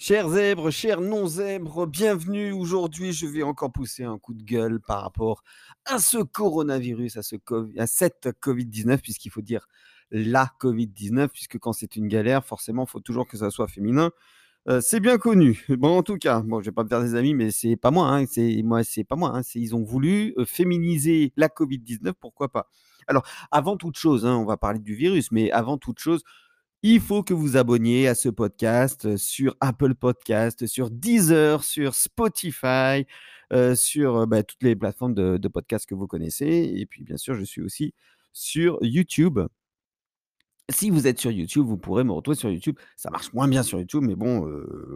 Chers 0.00 0.28
zèbres, 0.28 0.70
chers 0.70 1.00
non-zèbres, 1.00 1.88
bienvenue. 1.88 2.52
Aujourd'hui, 2.52 3.12
je 3.12 3.26
vais 3.26 3.42
encore 3.42 3.72
pousser 3.72 4.04
un 4.04 4.16
coup 4.16 4.32
de 4.32 4.44
gueule 4.44 4.78
par 4.78 5.02
rapport 5.02 5.42
à 5.86 5.98
ce 5.98 6.18
coronavirus, 6.18 7.16
à, 7.16 7.22
ce 7.22 7.34
à 7.76 7.86
cette 7.88 8.28
Covid-19, 8.40 8.98
puisqu'il 8.98 9.32
faut 9.32 9.40
dire 9.40 9.66
la 10.12 10.52
Covid-19, 10.60 11.30
puisque 11.30 11.58
quand 11.58 11.72
c'est 11.72 11.96
une 11.96 12.06
galère, 12.06 12.44
forcément, 12.44 12.84
il 12.84 12.88
faut 12.88 13.00
toujours 13.00 13.26
que 13.26 13.36
ça 13.36 13.50
soit 13.50 13.66
féminin. 13.66 14.12
Euh, 14.68 14.80
c'est 14.80 15.00
bien 15.00 15.18
connu. 15.18 15.66
Bon, 15.76 15.98
en 15.98 16.04
tout 16.04 16.16
cas, 16.16 16.42
bon, 16.42 16.60
je 16.60 16.66
vais 16.66 16.72
pas 16.72 16.84
me 16.84 16.88
faire 16.88 17.02
des 17.02 17.16
amis, 17.16 17.34
mais 17.34 17.50
c'est 17.50 17.74
pas 17.74 17.90
moi. 17.90 18.06
Hein, 18.08 18.24
c'est 18.26 18.62
moi, 18.62 18.84
c'est 18.84 19.02
pas 19.02 19.16
moi. 19.16 19.36
Hein, 19.36 19.42
ils 19.56 19.74
ont 19.74 19.82
voulu 19.82 20.32
euh, 20.38 20.44
féminiser 20.44 21.32
la 21.36 21.48
Covid-19, 21.48 22.12
pourquoi 22.20 22.50
pas 22.50 22.70
Alors, 23.08 23.24
avant 23.50 23.76
toute 23.76 23.98
chose, 23.98 24.24
hein, 24.24 24.36
on 24.36 24.44
va 24.44 24.58
parler 24.58 24.78
du 24.78 24.94
virus, 24.94 25.32
mais 25.32 25.50
avant 25.50 25.76
toute 25.76 25.98
chose, 25.98 26.22
il 26.82 27.00
faut 27.00 27.22
que 27.22 27.34
vous 27.34 27.56
abonniez 27.56 28.06
à 28.06 28.14
ce 28.14 28.28
podcast 28.28 29.06
euh, 29.06 29.16
sur 29.16 29.56
Apple 29.60 29.94
Podcast, 29.94 30.66
sur 30.66 30.90
Deezer, 30.90 31.64
sur 31.64 31.94
Spotify, 31.94 33.04
euh, 33.52 33.74
sur 33.74 34.18
euh, 34.18 34.26
bah, 34.26 34.44
toutes 34.44 34.62
les 34.62 34.76
plateformes 34.76 35.14
de, 35.14 35.38
de 35.38 35.48
podcast 35.48 35.86
que 35.86 35.96
vous 35.96 36.06
connaissez. 36.06 36.72
Et 36.76 36.86
puis, 36.86 37.02
bien 37.02 37.16
sûr, 37.16 37.34
je 37.34 37.42
suis 37.42 37.62
aussi 37.62 37.94
sur 38.32 38.78
YouTube. 38.80 39.40
Si 40.70 40.90
vous 40.90 41.08
êtes 41.08 41.18
sur 41.18 41.32
YouTube, 41.32 41.66
vous 41.66 41.78
pourrez 41.78 42.04
me 42.04 42.12
retrouver 42.12 42.36
sur 42.36 42.50
YouTube. 42.50 42.76
Ça 42.94 43.10
marche 43.10 43.32
moins 43.32 43.48
bien 43.48 43.62
sur 43.62 43.80
YouTube, 43.80 44.04
mais 44.04 44.14
bon, 44.14 44.46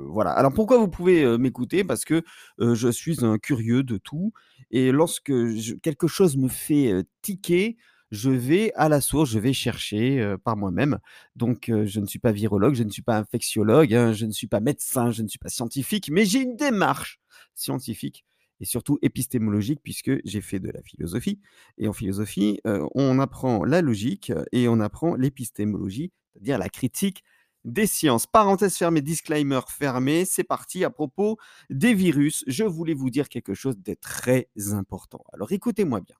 voilà. 0.07 0.31
Alors 0.33 0.53
pourquoi 0.53 0.77
vous 0.77 0.87
pouvez 0.89 1.39
m'écouter? 1.39 1.83
Parce 1.83 2.05
que 2.05 2.23
je 2.59 2.89
suis 2.91 3.25
un 3.25 3.39
curieux 3.39 3.83
de 3.83 3.97
tout. 3.97 4.35
Et 4.71 4.93
lorsque 4.93 5.33
quelque 5.81 6.09
chose 6.09 6.37
me 6.37 6.49
fait 6.49 6.93
tiquer, 7.23 7.79
je 8.13 8.31
vais 8.31 8.73
à 8.75 8.89
la 8.89 9.01
source, 9.01 9.31
je 9.31 9.41
vais 9.41 9.53
chercher 9.53 10.37
par 10.45 10.57
moi-même. 10.57 11.01
Donc, 11.35 11.65
je 11.69 11.99
ne 11.99 12.07
suis 12.07 12.21
pas 12.21 12.31
virologue, 12.31 12.75
je 12.75 12.85
ne 12.85 12.91
suis 12.91 13.03
pas 13.03 13.19
infectiologue, 13.19 13.93
hein, 13.95 14.13
je 14.13 14.27
ne 14.27 14.31
suis 14.31 14.47
pas 14.47 14.61
médecin, 14.61 15.11
je 15.11 15.23
ne 15.23 15.29
suis 15.29 15.39
pas 15.39 15.49
scientifique, 15.49 16.11
mais 16.13 16.25
j'ai 16.25 16.43
une 16.43 16.57
démarche 16.57 17.19
scientifique 17.55 18.25
et 18.61 18.65
surtout 18.65 18.99
épistémologique 19.03 19.81
puisque 19.83 20.13
j'ai 20.25 20.41
fait 20.41 20.61
de 20.61 20.71
la 20.71 20.83
philosophie. 20.83 21.41
Et 21.79 21.89
en 21.89 21.93
philosophie, 21.93 22.61
on 22.65 23.19
apprend 23.19 23.65
la 23.65 23.83
logique 23.83 24.33
et 24.53 24.69
on 24.69 24.79
apprend 24.79 25.17
l'épistémologie, 25.17 26.13
c'est-à-dire 26.33 26.59
la 26.59 26.69
critique 26.69 27.25
des 27.65 27.87
sciences. 27.87 28.27
Parenthèse 28.27 28.77
fermée, 28.77 29.01
disclaimer 29.01 29.61
fermé, 29.69 30.25
c'est 30.25 30.45
parti 30.45 30.85
à 30.85 30.91
propos 30.91 31.39
des 31.71 31.95
virus. 31.95 32.45
Je 32.47 32.65
voulais 32.65 32.95
vous 32.95 33.09
dire 33.09 33.29
quelque 33.29 33.55
chose 33.55 33.79
de 33.79 33.95
très 33.95 34.49
important. 34.73 35.25
Alors 35.33 35.51
écoutez-moi 35.51 36.01
bien. 36.01 36.17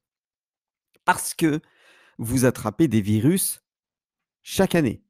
Parce 1.05 1.35
que 1.35 1.61
vous 2.19 2.45
attrapez 2.45 2.89
des 2.89 3.01
virus 3.01 3.63
chaque 4.43 4.75
année. 4.75 5.03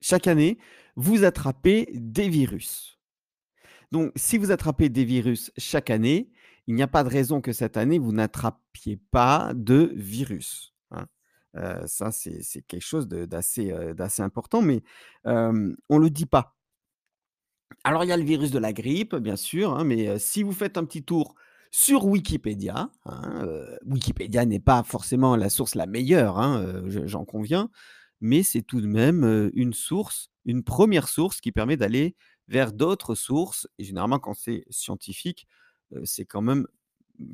Chaque 0.00 0.26
année, 0.26 0.58
vous 0.96 1.24
attrapez 1.24 1.88
des 1.92 2.28
virus. 2.28 2.98
Donc, 3.92 4.12
si 4.16 4.38
vous 4.38 4.50
attrapez 4.50 4.88
des 4.88 5.04
virus 5.04 5.52
chaque 5.56 5.90
année, 5.90 6.30
il 6.66 6.74
n'y 6.74 6.82
a 6.82 6.88
pas 6.88 7.04
de 7.04 7.08
raison 7.08 7.40
que 7.40 7.52
cette 7.52 7.76
année, 7.76 7.98
vous 7.98 8.12
n'attrapiez 8.12 8.98
pas 9.10 9.52
de 9.54 9.92
virus. 9.96 10.74
Hein. 10.92 11.06
Euh, 11.56 11.86
ça, 11.86 12.12
c'est 12.12 12.62
quelque 12.68 12.80
chose 12.80 13.08
euh, 13.12 13.26
d'assez 13.26 14.22
important, 14.22 14.62
mais 14.62 14.82
on 15.24 15.74
ne 15.90 15.98
le 15.98 16.10
dit 16.10 16.26
pas. 16.26 16.56
Alors, 17.84 18.04
il 18.04 18.08
y 18.08 18.12
a 18.12 18.16
le 18.16 18.24
virus 18.24 18.50
de 18.50 18.58
la 18.58 18.72
grippe, 18.72 19.16
bien 19.16 19.36
sûr, 19.36 19.74
hein, 19.74 19.84
mais 19.84 20.18
si 20.18 20.42
vous 20.42 20.52
faites 20.52 20.76
un 20.76 20.84
petit 20.84 21.02
tour 21.02 21.34
sur 21.70 22.04
Wikipédia. 22.06 22.90
Hein, 23.04 23.46
Wikipédia 23.86 24.44
n'est 24.44 24.60
pas 24.60 24.82
forcément 24.82 25.36
la 25.36 25.50
source 25.50 25.74
la 25.74 25.86
meilleure, 25.86 26.38
hein, 26.38 26.82
j'en 27.06 27.24
conviens, 27.24 27.70
mais 28.20 28.42
c'est 28.42 28.62
tout 28.62 28.80
de 28.80 28.86
même 28.86 29.50
une 29.54 29.72
source, 29.72 30.30
une 30.44 30.62
première 30.62 31.08
source 31.08 31.40
qui 31.40 31.52
permet 31.52 31.76
d'aller 31.76 32.16
vers 32.48 32.72
d'autres 32.72 33.14
sources. 33.14 33.68
Et 33.78 33.84
généralement, 33.84 34.18
quand 34.18 34.34
c'est 34.34 34.64
scientifique, 34.70 35.46
c'est 36.04 36.24
quand 36.24 36.42
même 36.42 36.66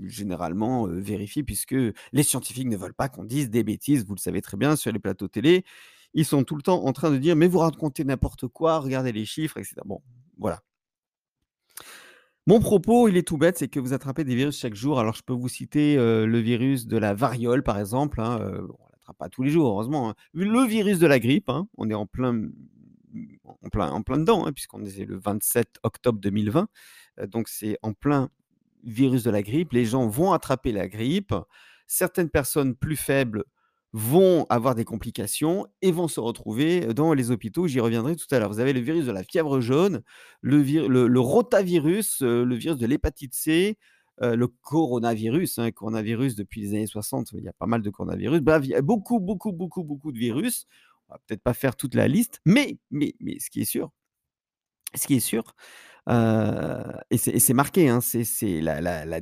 généralement 0.03 0.87
vérifié 0.87 1.43
puisque 1.43 1.77
les 2.13 2.23
scientifiques 2.23 2.69
ne 2.69 2.77
veulent 2.77 2.95
pas 2.95 3.09
qu'on 3.09 3.25
dise 3.25 3.51
des 3.51 3.63
bêtises. 3.63 4.05
Vous 4.05 4.15
le 4.15 4.21
savez 4.21 4.43
très 4.43 4.57
bien 4.57 4.77
sur 4.77 4.93
les 4.93 4.99
plateaux 4.99 5.29
télé. 5.29 5.65
Ils 6.13 6.25
sont 6.25 6.45
tout 6.45 6.57
le 6.57 6.63
temps 6.63 6.85
en 6.85 6.93
train 6.93 7.11
de 7.11 7.19
dire 7.19 7.37
mais 7.37 7.47
vous 7.47 7.59
racontez 7.59 8.05
n'importe 8.05 8.49
quoi, 8.49 8.79
regardez 8.79 9.13
les 9.13 9.25
chiffres, 9.25 9.59
etc. 9.59 9.77
Bon, 9.85 10.03
voilà. 10.39 10.63
Mon 12.49 12.61
propos, 12.61 13.09
il 13.09 13.17
est 13.17 13.27
tout 13.27 13.39
bête, 13.39 13.59
c'est 13.59 13.67
que 13.67 13.81
vous 13.81 13.93
attrapez 13.93 14.23
des 14.23 14.37
virus 14.37 14.57
chaque 14.59 14.75
jour. 14.75 15.01
Alors, 15.01 15.15
je 15.15 15.23
peux 15.23 15.33
vous 15.33 15.49
citer 15.49 15.97
le 15.97 16.39
virus 16.39 16.87
de 16.87 16.97
la 16.97 17.13
variole, 17.13 17.65
par 17.65 17.77
exemple. 17.77 18.21
Hein, 18.21 18.39
on 18.41 18.63
ne 18.63 18.91
l'attrape 18.93 19.19
pas 19.19 19.29
tous 19.29 19.43
les 19.43 19.51
jours, 19.51 19.67
heureusement. 19.67 20.11
Hein. 20.11 20.15
Le 20.33 20.65
virus 20.65 21.01
de 21.01 21.09
la 21.09 21.19
grippe, 21.19 21.49
hein, 21.49 21.67
on 21.77 21.91
est 21.91 21.95
en 21.95 22.07
plein, 22.07 22.49
en 23.45 23.69
plein, 23.69 23.91
en 23.91 24.03
plein 24.03 24.19
dedans, 24.19 24.49
puisqu'on 24.53 24.85
est 24.85 25.05
le 25.05 25.19
27 25.19 25.79
octobre 25.83 26.21
2020. 26.21 26.69
donc, 27.27 27.49
c'est 27.49 27.79
en 27.83 27.93
plein 27.93 28.31
virus 28.85 29.25
de 29.25 29.31
la 29.31 29.43
grippe. 29.43 29.73
Les 29.73 29.85
gens 29.85 30.07
vont 30.07 30.33
attraper 30.33 30.71
la 30.71 30.87
grippe. 30.87 31.35
Certaines 31.89 32.31
personnes 32.31 32.77
plus 32.77 32.97
faibles 32.97 33.45
vont 33.97 34.45
avoir 34.51 34.75
des 34.75 34.85
complications 34.85 35.67
et 35.81 35.91
vont 35.91 36.07
se 36.07 36.21
retrouver 36.21 36.93
dans 36.93 37.15
les 37.15 37.31
hôpitaux. 37.31 37.67
J'y 37.67 37.81
reviendrai 37.81 38.15
tout 38.15 38.27
à 38.31 38.39
l'heure. 38.39 38.51
Vous 38.51 38.61
avez 38.61 38.75
le 38.75 38.81
virus 38.81 39.07
de 39.07 39.11
la 39.11 39.23
fièvre 39.25 39.59
jaune, 39.63 40.03
le, 40.43 40.59
le, 40.87 41.21
rotavirus, 41.21 42.21
euh, 42.21 42.45
le 42.45 42.55
virus 42.57 42.77
de 42.77 42.87
l'hépatite 42.87 43.33
C, 43.33 43.79
euh, 44.21 44.37
le 44.37 44.49
coronavirus, 44.49 45.59
hein, 45.61 45.71
coronavirus 45.71 46.37
depuis 46.37 46.61
les 46.61 46.75
années 46.75 46.87
60, 46.87 47.33
il 47.33 47.45
y 47.45 47.49
a 47.49 47.55
pas 47.55 47.65
mal 47.65 47.81
de 47.81 47.89
coronavirus. 47.89 48.43
Il 48.65 48.67
y 48.67 48.75
a 48.75 48.83
beaucoup, 48.83 49.19
beaucoup, 49.19 49.53
beaucoup, 49.53 49.83
beaucoup 49.83 50.13
de 50.13 50.19
virus. 50.19 50.67
On 51.09 51.15
va 51.15 51.21
peut-être 51.27 51.43
pas 51.43 51.55
faire 51.55 51.75
toute 51.75 51.95
la 51.95 52.07
liste, 52.07 52.43
mais, 52.45 52.77
mais, 52.91 53.15
mais 53.21 53.39
ce 53.39 53.49
qui 53.49 53.63
est 53.63 53.65
sûr, 53.65 53.93
ce 54.95 55.07
qui 55.07 55.15
est 55.15 55.21
sûr, 55.21 55.55
et 56.09 57.19
c'est 57.19 57.55
marqué, 57.55 57.89
hein, 57.89 58.01
c'est 58.01 58.61
la, 58.61 59.21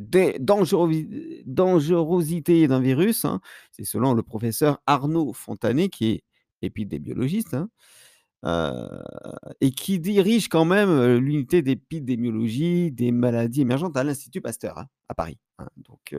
dangerosité 1.47 2.69
d'un 2.69 2.81
virus. 2.81 3.25
Hein, 3.25 3.41
c'est 3.73 3.85
selon 3.85 4.13
le 4.15 4.23
professeur 4.23 4.83
Arnaud 4.87 5.33
Fontanet, 5.33 5.89
qui 5.89 6.11
est 6.11 6.25
épidémiologiste, 6.63 7.55
hein, 7.55 7.71
et 9.61 9.71
qui 9.71 9.99
dirige 9.99 10.49
quand 10.49 10.67
même 10.67 11.17
l'unité 11.17 11.63
d'épidémiologie 11.63 12.93
des 12.93 13.13
maladies 13.13 13.63
émergentes 13.63 13.97
à 13.97 14.05
l'Institut 14.05 14.43
Pasteur 14.43 14.85
à 15.09 15.15
Paris. 15.15 15.39
Donc, 15.77 16.15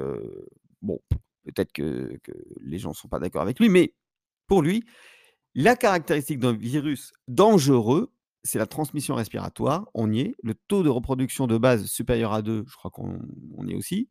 bon, 0.82 1.00
peut-être 1.44 1.74
que, 1.74 2.18
que, 2.24 2.32
les 2.62 2.80
gens 2.80 2.90
ne 2.90 2.96
sont 2.96 3.08
pas 3.08 3.20
d'accord 3.20 3.44
avec 3.44 3.60
lui, 3.60 3.70
mais 3.70 3.94
pour 4.48 4.64
lui, 4.64 4.84
la 5.54 5.76
caractéristique 5.76 6.40
d'un 6.40 6.54
virus 6.54 7.14
dangereux, 7.28 8.12
c'est 8.46 8.60
la 8.60 8.68
transmission 8.68 9.16
respiratoire, 9.16 9.90
on 9.96 10.12
y 10.12 10.22
est. 10.22 10.36
Le 10.44 10.54
taux 10.54 10.84
de 10.84 10.90
reproduction 10.90 11.48
de 11.48 11.58
base 11.58 11.86
supérieur 11.88 12.32
à 12.32 12.42
2, 12.44 12.64
je 12.68 12.76
crois 12.76 12.92
qu'on 12.92 13.20
y 13.68 13.72
est 13.72 13.76
aussi. 13.76 14.10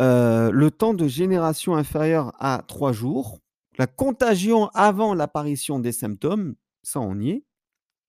Euh, 0.00 0.50
le 0.50 0.70
temps 0.70 0.94
de 0.94 1.06
génération 1.06 1.76
inférieur 1.76 2.32
à 2.40 2.64
3 2.66 2.92
jours. 2.92 3.40
La 3.78 3.86
contagion 3.86 4.66
avant 4.74 5.14
l'apparition 5.14 5.78
des 5.78 5.92
symptômes, 5.92 6.56
ça 6.82 7.00
on 7.00 7.18
y 7.20 7.30
est. 7.30 7.44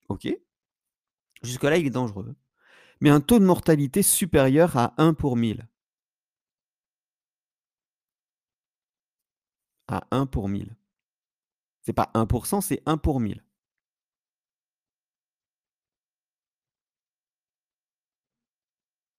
OK. 0.10 0.28
Jusque-là, 1.44 1.78
il 1.78 1.86
est 1.86 1.92
dangereux. 1.92 2.36
Mais 3.00 3.10
un 3.10 3.22
taux 3.22 3.40
de 3.40 3.46
mortalité 3.46 4.02
supérieur 4.02 4.76
à 4.76 4.94
1 4.98 5.14
pour 5.14 5.38
1000. 5.38 5.68
À 9.88 10.04
1 10.12 10.26
pour 10.26 10.50
1000. 10.50 10.76
C'est 11.84 11.94
pas 11.94 12.10
1%, 12.16 12.62
c'est 12.62 12.82
1 12.86 12.98
pour 12.98 13.20
1000. 13.20 13.44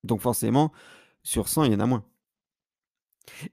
Donc 0.05 0.21
forcément, 0.21 0.73
sur 1.23 1.49
100, 1.49 1.65
il 1.65 1.73
y 1.73 1.75
en 1.75 1.81
a 1.81 1.87
moins. 1.87 2.05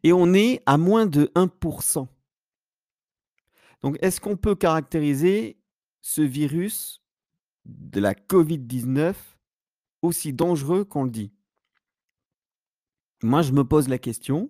Et 0.03 0.13
on 0.13 0.33
est 0.33 0.61
à 0.65 0.77
moins 0.77 1.05
de 1.05 1.31
1%. 1.35 2.07
Donc 3.81 3.97
est-ce 4.01 4.19
qu'on 4.19 4.35
peut 4.35 4.55
caractériser 4.55 5.57
ce 6.01 6.21
virus 6.21 7.01
de 7.65 7.99
la 7.99 8.13
COVID-19 8.13 9.13
aussi 10.01 10.33
dangereux 10.33 10.85
qu'on 10.85 11.03
le 11.03 11.11
dit? 11.11 11.31
Moi, 13.21 13.41
je 13.41 13.51
me 13.51 13.63
pose 13.63 13.89
la 13.89 13.97
question. 13.97 14.49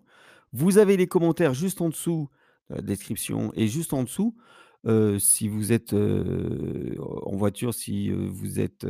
Vous 0.54 0.78
avez 0.78 0.96
les 0.98 1.08
commentaires 1.08 1.54
juste 1.54 1.82
en 1.82 1.90
dessous 1.90 2.30
de 2.70 2.76
la 2.76 2.82
description 2.82 3.52
et 3.56 3.68
juste 3.68 3.94
en 3.94 4.04
dessous. 4.04 4.36
Euh, 4.86 5.20
si 5.20 5.48
vous 5.48 5.74
êtes 5.74 5.94
euh, 5.94 6.96
en 7.00 7.36
voiture, 7.36 7.74
si 7.74 8.12
euh, 8.12 8.28
vous 8.30 8.60
êtes 8.60 8.88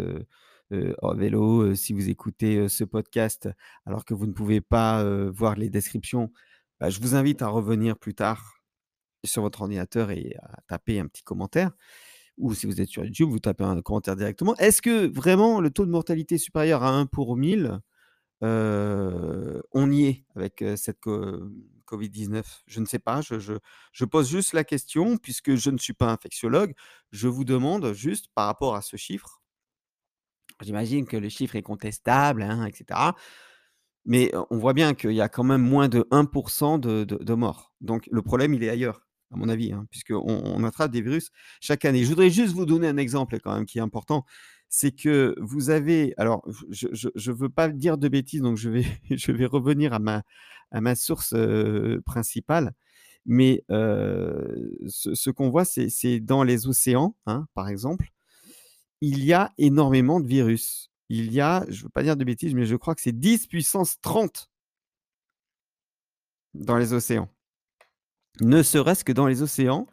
en 1.01 1.16
vélo, 1.16 1.75
si 1.75 1.94
vous 1.94 2.10
écoutez 2.10 2.69
ce 2.69 2.83
podcast 2.83 3.50
alors 3.86 4.06
que 4.06 4.13
vous 4.13 4.27
ne 4.27 4.33
pouvez 4.33 4.62
pas 4.62 5.04
voir 5.30 5.56
les 5.56 5.69
descriptions, 5.69 6.31
bah, 6.80 6.89
je 6.89 7.00
vous 7.00 7.16
invite 7.16 7.42
à 7.42 7.48
revenir 7.48 7.98
plus 7.98 8.13
tard 8.13 8.60
sur 9.25 9.42
votre 9.42 9.62
ordinateur 9.62 10.12
et 10.12 10.36
à 10.42 10.62
taper 10.68 11.00
un 11.00 11.07
petit 11.07 11.24
commentaire. 11.24 11.71
Ou 12.38 12.54
si 12.54 12.68
vous 12.68 12.80
êtes 12.80 12.88
sur 12.88 13.04
YouTube, 13.04 13.30
vous 13.30 13.39
tapez 13.39 13.66
un 13.66 13.81
commentaire 13.81 14.16
directement. 14.16 14.56
Est-ce 14.57 14.81
que 14.81 15.13
vraiment 15.13 15.60
le 15.60 15.71
taux 15.71 15.86
de 15.86 15.92
mortalité 15.92 16.38
supérieur 16.38 16.83
à 16.83 16.92
1 16.92 17.06
pour 17.06 17.36
1000, 17.36 17.81
on 18.42 19.92
y 19.92 20.06
est 20.06 20.25
avec 20.36 20.63
cette 20.77 21.00
Covid-19 21.89 22.44
Je 22.65 22.80
ne 22.80 22.86
sais 22.86 23.00
pas. 23.00 23.22
Je, 23.22 23.57
je, 23.92 24.06
pose 24.06 24.30
juste 24.30 24.54
la 24.54 24.63
question 24.63 25.18
puisque 25.18 25.56
je 25.56 25.69
ne 25.69 25.77
suis 25.77 25.94
pas 25.94 26.12
infectiologue. 26.12 26.74
Je 27.12 27.27
vous 27.27 27.44
demande 27.44 27.92
juste 27.94 28.27
par 28.36 28.45
rapport 28.45 28.75
à 28.75 28.81
ce 28.81 28.95
chiffre, 28.95 29.38
J'imagine 30.62 31.06
que 31.06 31.18
le 31.18 31.30
chiffre 31.30 31.56
est 31.56 31.62
contestable, 31.62 32.42
hein, 32.42 32.66
etc. 32.66 33.00
Mais 34.06 34.32
on 34.50 34.58
voit 34.58 34.74
bien 34.74 34.94
qu'il 34.94 35.12
y 35.14 35.22
a 35.22 35.30
quand 35.30 35.44
même 35.44 35.62
moins 35.62 35.88
de 35.90 36.06
1 36.12 36.24
de 36.80 37.04
de 37.04 37.18
de 37.24 37.34
morts. 37.34 37.74
Donc 37.82 38.08
le 38.12 38.22
problème, 38.22 38.54
il 38.54 38.64
est 38.64 38.70
ailleurs, 38.70 39.06
à 39.32 39.38
mon 39.38 39.50
avis, 39.50 39.72
hein, 39.74 39.86
puisqu'on 39.92 40.22
on 40.26 40.64
attrape 40.64 40.92
des 40.92 41.02
virus 41.02 41.32
chaque 41.62 41.86
année. 41.86 42.04
Je 42.04 42.10
voudrais 42.10 42.30
juste 42.30 42.54
vous 42.54 42.66
donner 42.66 42.88
un 42.88 42.98
exemple 42.98 43.40
quand 43.40 43.54
même 43.54 43.66
qui 43.66 43.78
est 43.80 43.82
important. 43.82 44.26
C'est 44.70 44.92
que 44.92 45.36
vous 45.40 45.70
avez 45.70 46.14
alors 46.18 46.44
je 46.70 46.88
je 46.94 47.32
veux 47.32 47.50
pas 47.50 47.70
dire 47.70 47.98
de 47.98 48.08
bêtises, 48.10 48.42
donc 48.42 48.58
je 48.58 48.70
vais 48.70 48.86
revenir 49.46 49.94
à 49.94 50.00
ma 50.82 50.96
source, 50.96 51.34
principale. 52.06 52.74
Mais 53.26 53.64
ce 53.70 55.30
qu'on 55.30 55.50
voit, 55.50 55.66
c'est 55.66 56.20
dans 56.20 56.44
les 56.44 56.68
océans, 56.68 57.16
hein, 57.28 57.48
par 57.54 57.70
exemple, 57.70 58.12
il 59.01 59.24
y 59.24 59.34
a 59.34 59.54
énormément 59.57 60.19
de 60.19 60.28
virus 60.28 60.90
il 61.10 61.34
y 61.34 61.42
a, 61.42 61.66
je 61.69 61.80
ne 61.80 61.84
veux 61.84 61.90
pas 61.90 62.04
dire 62.04 62.16
de 62.16 62.24
bêtises, 62.24 62.54
mais 62.54 62.66
je 62.66 62.75
crois 62.75 62.96
que 62.96 63.01
c'est 63.01 63.19
10 63.19 63.48
puissance 63.48 64.00
30 64.01 64.50
dans 66.54 66.78
les 66.78 66.94
océans. 66.94 67.30
Ne 68.42 68.62
serait-ce 68.63 69.04
que 69.04 69.12
dans 69.12 69.28
les 69.28 69.42
océans. 69.42 69.88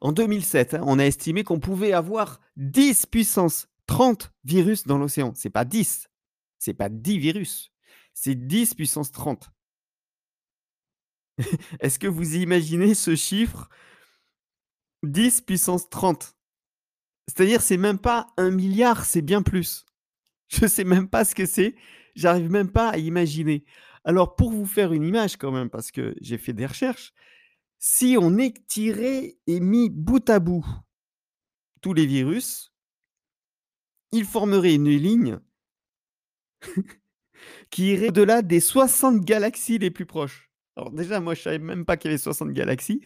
En 0.00 0.12
2007, 0.12 0.74
hein, 0.74 0.82
on 0.86 0.98
a 0.98 1.04
estimé 1.04 1.44
qu'on 1.44 1.60
pouvait 1.60 1.92
avoir 1.92 2.40
10 2.56 3.06
puissance 3.06 3.68
30 3.86 4.32
virus 4.44 4.84
dans 4.84 4.98
l'océan. 4.98 5.32
C'est 5.34 5.50
pas 5.50 5.64
10, 5.64 6.08
c'est 6.58 6.74
pas 6.74 6.88
10 6.88 7.18
virus, 7.18 7.72
c'est 8.14 8.34
10 8.34 8.74
puissance 8.74 9.12
30. 9.12 9.50
Est-ce 11.80 11.98
que 11.98 12.06
vous 12.06 12.36
imaginez 12.36 12.94
ce 12.94 13.14
chiffre? 13.14 13.68
10 15.02 15.42
puissance 15.42 15.88
30 15.90 16.35
C'est-à-dire, 17.28 17.60
c'est 17.60 17.76
même 17.76 17.98
pas 17.98 18.28
un 18.36 18.50
milliard, 18.50 19.04
c'est 19.04 19.22
bien 19.22 19.42
plus. 19.42 19.84
Je 20.48 20.66
sais 20.66 20.84
même 20.84 21.08
pas 21.08 21.24
ce 21.24 21.34
que 21.34 21.46
c'est. 21.46 21.74
J'arrive 22.14 22.50
même 22.50 22.70
pas 22.70 22.90
à 22.90 22.98
imaginer. 22.98 23.64
Alors, 24.04 24.36
pour 24.36 24.52
vous 24.52 24.66
faire 24.66 24.92
une 24.92 25.04
image 25.04 25.36
quand 25.36 25.50
même, 25.50 25.68
parce 25.68 25.90
que 25.90 26.14
j'ai 26.20 26.38
fait 26.38 26.52
des 26.52 26.66
recherches, 26.66 27.12
si 27.78 28.16
on 28.20 28.38
étirait 28.38 29.36
et 29.46 29.60
mis 29.60 29.90
bout 29.90 30.28
à 30.30 30.38
bout 30.38 30.64
tous 31.80 31.92
les 31.92 32.06
virus, 32.06 32.72
il 34.12 34.24
formerait 34.24 34.74
une 34.74 34.88
ligne 34.88 35.40
qui 37.70 37.92
irait 37.92 38.08
au-delà 38.08 38.42
des 38.42 38.60
60 38.60 39.24
galaxies 39.24 39.78
les 39.78 39.90
plus 39.90 40.06
proches. 40.06 40.50
Alors 40.76 40.90
déjà, 40.90 41.20
moi, 41.20 41.34
je 41.34 41.42
savais 41.42 41.58
même 41.58 41.84
pas 41.84 41.96
qu'il 41.96 42.10
y 42.10 42.14
avait 42.14 42.18
60 42.18 42.50
galaxies. 42.52 43.02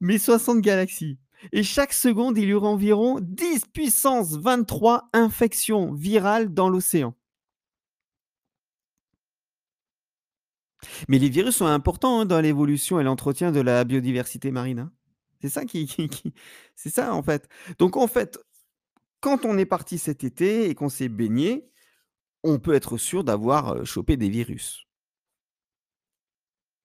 Mais 0.00 0.18
60 0.18 0.60
galaxies. 0.60 1.18
Et 1.52 1.62
chaque 1.62 1.92
seconde, 1.92 2.38
il 2.38 2.48
y 2.48 2.54
aura 2.54 2.68
environ 2.68 3.18
10 3.20 3.66
puissance 3.72 4.36
23 4.36 5.08
infections 5.12 5.92
virales 5.92 6.52
dans 6.52 6.68
l'océan. 6.68 7.14
Mais 11.08 11.18
les 11.18 11.28
virus 11.28 11.56
sont 11.56 11.66
importants 11.66 12.20
hein, 12.20 12.26
dans 12.26 12.40
l'évolution 12.40 13.00
et 13.00 13.04
l'entretien 13.04 13.52
de 13.52 13.60
la 13.60 13.84
biodiversité 13.84 14.50
marine. 14.50 14.80
Hein. 14.80 14.92
C'est 15.40 15.48
ça 15.48 15.64
qui, 15.64 15.88
c'est 16.74 16.90
ça 16.90 17.14
en 17.14 17.22
fait. 17.22 17.48
Donc 17.78 17.96
en 17.96 18.06
fait, 18.06 18.38
quand 19.20 19.44
on 19.44 19.58
est 19.58 19.66
parti 19.66 19.98
cet 19.98 20.24
été 20.24 20.68
et 20.68 20.74
qu'on 20.74 20.88
s'est 20.88 21.08
baigné, 21.08 21.70
on 22.44 22.58
peut 22.58 22.74
être 22.74 22.98
sûr 22.98 23.24
d'avoir 23.24 23.70
euh, 23.70 23.84
chopé 23.84 24.16
des 24.16 24.28
virus. 24.28 24.87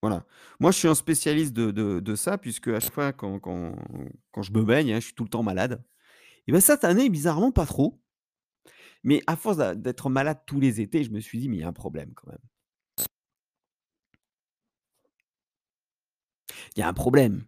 Voilà. 0.04 0.26
Moi, 0.60 0.72
je 0.72 0.80
suis 0.80 0.90
un 0.90 0.96
spécialiste 0.96 1.54
de 1.54 2.16
ça 2.16 2.38
puisque 2.38 2.68
à 2.68 2.82
chaque 2.82 2.92
fois 2.94 3.14
quand 3.14 3.72
je 4.42 4.52
me 4.52 4.62
baigne, 4.62 4.92
hein, 4.92 5.00
je 5.00 5.06
suis 5.06 5.14
tout 5.14 5.24
le 5.24 5.30
temps 5.30 5.44
malade. 5.44 5.82
Et 6.46 6.52
ben 6.52 6.60
cette 6.60 6.84
année, 6.84 7.10
bizarrement, 7.10 7.54
pas 7.54 7.66
trop. 7.66 8.02
Mais 9.06 9.22
à 9.28 9.38
force 9.38 9.58
d'être 9.78 10.10
malade 10.10 10.42
tous 10.46 10.60
les 10.60 10.82
étés, 10.82 11.06
je 11.06 11.10
me 11.12 11.22
suis 11.22 11.40
dit: 11.40 11.48
«Mais 11.48 11.56
il 11.56 11.60
y 11.62 11.64
a 11.64 11.70
un 11.70 11.74
problème 11.74 12.14
quand 12.16 12.28
même». 12.28 12.38
Il 16.76 16.82
y 16.82 16.84
a 16.84 16.90
un 16.90 16.94
problème. 16.94 17.46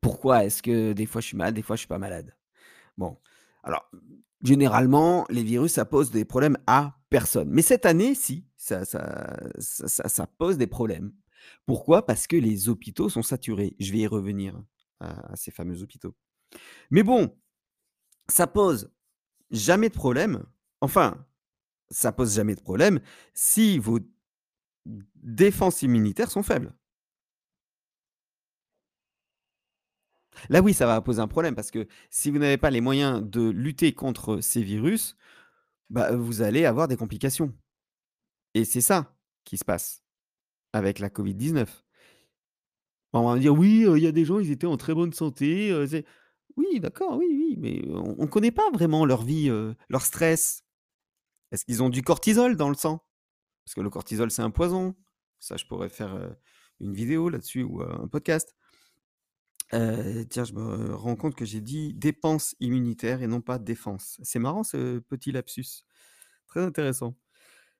Pourquoi 0.00 0.44
est-ce 0.44 0.62
que 0.62 0.92
des 0.92 1.06
fois 1.06 1.20
je 1.20 1.26
suis 1.26 1.36
malade, 1.36 1.56
des 1.56 1.62
fois 1.62 1.74
je 1.74 1.80
suis 1.80 1.88
pas 1.88 1.98
malade? 1.98 2.36
Bon, 2.96 3.18
alors 3.64 3.90
généralement, 4.44 5.26
les 5.28 5.42
virus, 5.42 5.72
ça 5.72 5.84
pose 5.84 6.12
des 6.12 6.24
problèmes 6.24 6.58
à 6.68 7.00
personne. 7.10 7.50
Mais 7.50 7.62
cette 7.62 7.84
année, 7.84 8.14
si, 8.14 8.46
ça 8.58 8.86
pose 10.38 10.56
des 10.56 10.68
problèmes. 10.68 11.12
Pourquoi? 11.66 12.06
Parce 12.06 12.26
que 12.26 12.36
les 12.36 12.68
hôpitaux 12.68 13.08
sont 13.08 13.22
saturés. 13.22 13.76
Je 13.78 13.92
vais 13.92 13.98
y 13.98 14.06
revenir 14.06 14.62
à, 15.00 15.34
ces 15.36 15.50
fameux 15.50 15.82
hôpitaux. 15.82 16.14
Mais 16.90 17.02
bon, 17.02 17.36
ça 18.28 18.46
pose 18.46 18.92
jamais 19.50 19.88
de 19.88 19.94
problème. 19.94 20.44
Enfin, 20.80 21.26
ça 21.90 22.12
pose 22.12 22.34
jamais 22.34 22.54
de 22.54 22.60
problème 22.60 23.00
si 23.34 23.78
vos 23.78 24.00
défenses 25.16 25.82
immunitaires 25.82 26.30
sont 26.30 26.42
faibles. 26.42 26.74
Là, 30.48 30.60
oui, 30.60 30.74
ça 30.74 30.86
va 30.86 31.00
poser 31.00 31.20
un 31.20 31.28
problème 31.28 31.54
parce 31.54 31.70
que 31.70 31.86
si 32.10 32.30
vous 32.30 32.38
n'avez 32.38 32.58
pas 32.58 32.70
les 32.70 32.80
moyens 32.80 33.22
de 33.22 33.48
lutter 33.48 33.94
contre 33.94 34.40
ces 34.40 34.62
virus, 34.62 35.16
bah, 35.90 36.14
vous 36.16 36.42
allez 36.42 36.64
avoir 36.66 36.88
des 36.88 36.96
complications. 36.96 37.54
Et 38.54 38.64
c'est 38.64 38.80
ça 38.80 39.16
qui 39.44 39.58
se 39.58 39.64
passe 39.64 40.03
avec 40.74 40.98
la 40.98 41.08
Covid-19. 41.08 41.66
On 43.12 43.32
va 43.32 43.38
dire: 43.38 43.54
«Oui, 43.54 43.86
il 43.88 44.02
y 44.02 44.06
a 44.06 44.12
des 44.12 44.24
gens, 44.24 44.40
ils 44.40 44.50
étaient 44.50 44.66
en 44.66 44.76
très 44.76 44.94
bonne 44.94 45.12
santé, 45.12 45.72
oui, 46.56 46.80
d'accord, 46.80 47.16
oui, 47.16 47.26
oui, 47.30 47.56
mais 47.58 47.82
on 47.92 48.22
ne 48.22 48.26
connaît 48.26 48.52
pas 48.52 48.70
vraiment 48.72 49.04
leur 49.04 49.24
vie, 49.24 49.50
leur 49.88 50.02
stress. 50.02 50.64
Est-ce 51.52 51.64
qu'ils 51.64 51.82
ont 51.82 51.88
du 51.88 52.02
cortisol 52.02 52.56
dans 52.56 52.68
le 52.68 52.74
sang? 52.74 53.04
Parce 53.64 53.74
que 53.74 53.80
le 53.80 53.90
cortisol, 53.90 54.30
c'est 54.30 54.42
un 54.42 54.50
poison. 54.50 54.94
Ça, 55.40 55.56
je 55.56 55.64
pourrais 55.66 55.88
faire, 55.88 56.36
une 56.80 56.94
vidéo 56.94 57.28
là-dessus 57.28 57.62
ou, 57.62 57.82
un 57.82 58.08
podcast. 58.08 58.54
tiens, 59.70 60.44
je 60.44 60.52
me 60.52 60.94
rends 60.94 61.16
compte 61.16 61.34
que 61.34 61.44
j'ai 61.44 61.60
dit 61.60 61.94
dépense 61.94 62.54
immunitaire 62.60 63.22
et 63.22 63.26
non 63.26 63.40
pas 63.40 63.58
défense. 63.58 64.18
C'est 64.22 64.38
marrant 64.38 64.62
ce 64.62 64.98
petit 64.98 65.32
lapsus. 65.32 65.84
Très 66.46 66.60
intéressant 66.60 67.16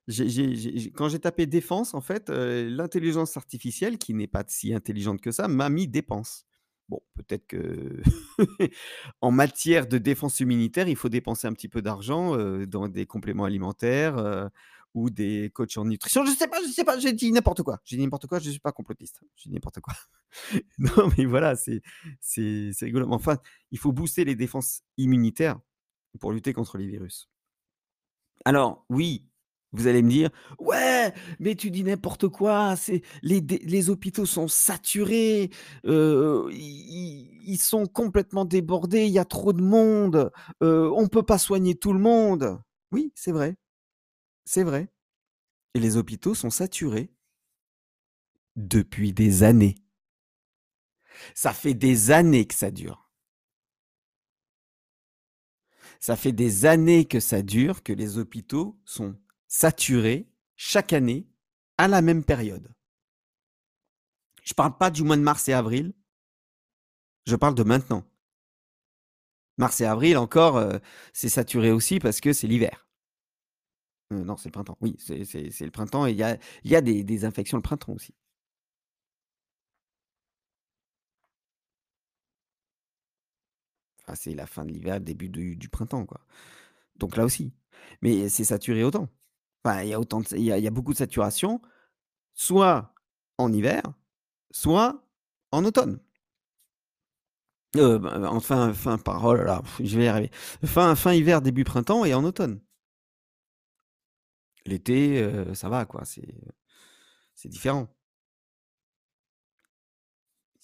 quand 0.08 1.08
j'ai 1.08 1.18
tapé 1.18 1.46
défense, 1.46 1.94
en 1.94 2.00
fait, 2.00 2.28
l'intelligence 2.28 3.36
artificielle, 3.36 3.98
qui 3.98 4.14
n'est 4.14 4.26
pas 4.26 4.44
si 4.46 4.74
intelligente 4.74 5.20
que 5.20 5.32
ça, 5.32 5.48
m'a 5.48 5.68
mis 5.70 5.88
dépense. 5.88 6.44
Bon, 6.90 7.00
peut-être 7.14 7.46
que 7.46 8.02
en 9.22 9.30
matière 9.30 9.86
de 9.86 9.96
défense 9.96 10.40
immunitaire, 10.40 10.88
il 10.88 10.96
faut 10.96 11.08
dépenser 11.08 11.46
un 11.46 11.54
petit 11.54 11.68
peu 11.68 11.80
d'argent 11.80 12.36
dans 12.66 12.88
des 12.88 13.06
compléments 13.06 13.44
alimentaires 13.44 14.50
ou 14.94 15.10
des 15.10 15.50
coachs 15.52 15.76
en 15.76 15.84
nutrition. 15.84 16.24
Je 16.24 16.30
sais 16.30 16.48
pas, 16.48 16.60
je 16.62 16.70
sais 16.70 16.84
pas, 16.84 16.98
j'ai 16.98 17.12
dit 17.12 17.32
n'importe 17.32 17.62
quoi. 17.62 17.80
J'ai 17.84 17.96
dit 17.96 18.02
n'importe 18.02 18.26
quoi, 18.26 18.38
je 18.38 18.50
suis 18.50 18.60
pas 18.60 18.72
complotiste. 18.72 19.20
J'ai 19.36 19.50
dit 19.50 19.54
n'importe 19.54 19.80
quoi. 19.80 19.94
non, 20.78 21.10
mais 21.18 21.24
voilà, 21.24 21.56
c'est 21.56 21.82
rigolo. 22.80 23.08
Enfin, 23.10 23.38
il 23.72 23.78
faut 23.78 23.92
booster 23.92 24.24
les 24.24 24.36
défenses 24.36 24.82
immunitaires 24.96 25.58
pour 26.20 26.32
lutter 26.32 26.52
contre 26.52 26.78
les 26.78 26.86
virus. 26.86 27.28
Alors, 28.44 28.84
oui, 28.88 29.26
vous 29.74 29.86
allez 29.88 30.02
me 30.02 30.10
dire: 30.10 30.30
«Ouais, 30.58 31.12
mais 31.40 31.54
tu 31.56 31.70
dis 31.70 31.84
n'importe 31.84 32.28
quoi, 32.28 32.74
les 33.22 33.40
les 33.40 33.90
hôpitaux 33.90 34.26
sont 34.26 34.48
saturés, 34.48 35.50
ils 35.84 37.58
sont 37.60 37.86
complètement 37.86 38.44
débordés, 38.44 39.06
il 39.06 39.12
y 39.12 39.18
a 39.18 39.24
trop 39.24 39.52
de 39.52 39.62
monde, 39.62 40.30
on 40.60 41.02
ne 41.02 41.08
peut 41.08 41.22
pas 41.24 41.38
soigner 41.38 41.74
tout 41.74 41.92
le 41.92 42.00
monde». 42.00 42.60
Oui, 42.92 43.12
c'est 43.16 43.32
vrai. 43.32 43.56
C'est 44.44 44.64
vrai. 44.64 44.88
Et 45.74 45.80
les 45.80 45.96
hôpitaux 45.96 46.34
sont 46.34 46.50
saturés 46.50 47.10
depuis 48.56 49.12
des 49.12 49.42
années. 49.42 49.74
Ça 51.34 51.52
fait 51.52 51.74
des 51.74 52.10
années 52.10 52.46
que 52.46 52.54
ça 52.54 52.70
dure. 52.70 53.10
Ça 56.00 56.16
fait 56.16 56.32
des 56.32 56.66
années 56.66 57.04
que 57.04 57.20
ça 57.20 57.42
dure, 57.42 57.82
que 57.82 57.92
les 57.92 58.18
hôpitaux 58.18 58.78
sont 58.84 59.16
saturé 59.54 60.26
chaque 60.56 60.92
année 60.92 61.28
à 61.78 61.86
la 61.86 62.02
même 62.02 62.24
période. 62.24 62.74
Je 64.42 64.52
ne 64.52 64.56
parle 64.56 64.76
pas 64.76 64.90
du 64.90 65.04
mois 65.04 65.16
de 65.16 65.22
mars 65.22 65.48
et 65.48 65.52
avril, 65.52 65.94
je 67.24 67.36
parle 67.36 67.54
de 67.54 67.62
maintenant. 67.62 68.04
Mars 69.56 69.80
et 69.80 69.84
avril 69.84 70.18
encore, 70.18 70.56
euh, 70.56 70.78
c'est 71.12 71.28
saturé 71.28 71.70
aussi 71.70 72.00
parce 72.00 72.20
que 72.20 72.32
c'est 72.32 72.48
l'hiver. 72.48 72.88
Euh, 74.12 74.24
non, 74.24 74.36
c'est 74.36 74.48
le 74.48 74.52
printemps. 74.52 74.76
Oui, 74.80 74.96
c'est 74.98 75.60
le 75.60 75.70
printemps 75.70 76.04
et 76.06 76.10
il 76.10 76.16
y 76.16 76.24
a, 76.24 76.36
a 76.76 76.80
des, 76.80 77.24
infections 77.24 77.56
le 77.56 77.62
printemps 77.62 77.92
aussi. 77.92 78.14
c'est 84.14 84.34
la 84.34 84.46
fin 84.46 84.64
de 84.64 84.72
l'hiver, 84.72 85.00
début 85.00 85.28
du, 85.28 85.56
du 85.56 85.68
printemps, 85.68 86.06
quoi. 86.06 86.20
Donc 86.96 87.16
là 87.16 87.24
aussi. 87.24 87.52
Mais 88.02 88.28
c'est 88.28 88.44
saturé 88.44 88.84
autant 88.84 89.08
il 89.66 90.42
y 90.42 90.66
a 90.66 90.70
beaucoup 90.70 90.92
de 90.92 90.98
saturation, 90.98 91.60
soit 92.34 92.94
en 93.38 93.52
hiver, 93.52 93.82
soit 94.52 95.04
en 95.52 95.64
automne. 95.64 96.00
Heu, 97.76 97.98
ben, 97.98 98.24
en 98.24 98.40
fin 98.40 98.72
fin 98.72 98.98
par 98.98 99.24
oh 99.24 99.34
là 99.34 99.62
je 99.80 99.96
vais 99.98 100.04
y 100.04 100.08
arriver. 100.08 100.30
Fin 100.64 100.94
hiver, 101.12 101.42
début 101.42 101.64
printemps 101.64 102.04
et 102.04 102.14
en 102.14 102.24
automne. 102.24 102.60
L'été, 104.66 105.22
heu, 105.22 105.54
ça 105.54 105.68
va 105.68 105.84
quoi, 105.86 106.04
c'est 106.04 106.34
c'est 107.34 107.48
différent. 107.48 107.88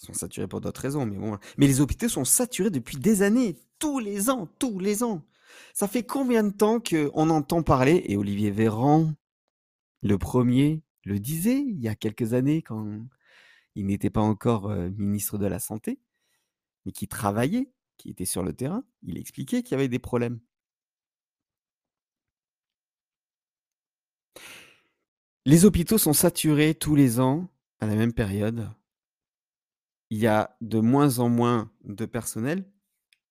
Ils 0.03 0.07
sont 0.07 0.15
saturés 0.15 0.49
pour 0.49 0.61
d'autres 0.61 0.81
raisons, 0.81 1.07
mais 1.59 1.67
les 1.67 1.81
hôpitaux 1.81 2.09
sont 2.09 2.25
saturés 2.25 2.71
depuis 2.71 2.97
des 2.97 3.23
années, 3.23 3.57
tous 3.79 3.99
les 3.99 4.31
ans, 4.31 4.49
tous 4.59 4.79
les 4.79 5.03
ans. 5.03 5.23
Ça 5.75 5.89
fait 5.89 6.05
combien 6.05 6.45
de 6.45 6.51
temps 6.51 6.81
qu'on 6.81 7.31
entend 7.31 7.63
parler 7.63 8.03
et 8.07 8.17
Olivier 8.17 8.51
Véran, 8.51 9.13
le 10.03 10.19
premier, 10.19 10.83
le 11.05 11.19
disait 11.19 11.59
il 11.59 11.81
y 11.81 11.89
a 11.89 11.95
quelques 11.95 12.35
années 12.35 12.63
quand 12.63 13.01
il 13.75 13.87
n'était 13.87 14.11
pas 14.11 14.21
encore, 14.21 14.71
heu, 14.71 14.91
ministre 14.97 15.39
de 15.39 15.47
la 15.47 15.59
santé, 15.59 16.01
mais 16.85 16.93
qui 16.93 17.09
travaillait, 17.09 17.73
qui 17.97 18.11
était 18.11 18.25
sur 18.25 18.43
le 18.43 18.53
terrain, 18.53 18.85
il 19.03 19.19
expliquait 19.19 19.63
qu'il 19.63 19.73
y 19.73 19.75
avait 19.75 19.89
des 19.89 19.99
problèmes. 19.99 20.41
Les 25.47 25.65
hôpitaux 25.65 25.99
sont 25.99 26.13
saturés 26.13 26.75
tous 26.75 26.95
les 26.95 27.21
ans 27.21 27.49
à 27.81 27.87
la 27.87 27.95
même 27.95 28.13
période. 28.13 28.71
Il 30.11 30.19
y 30.19 30.27
a 30.27 30.57
de 30.61 30.81
moins 30.81 31.19
en 31.19 31.29
moins 31.29 31.71
de 31.85 32.05
personnel, 32.05 32.71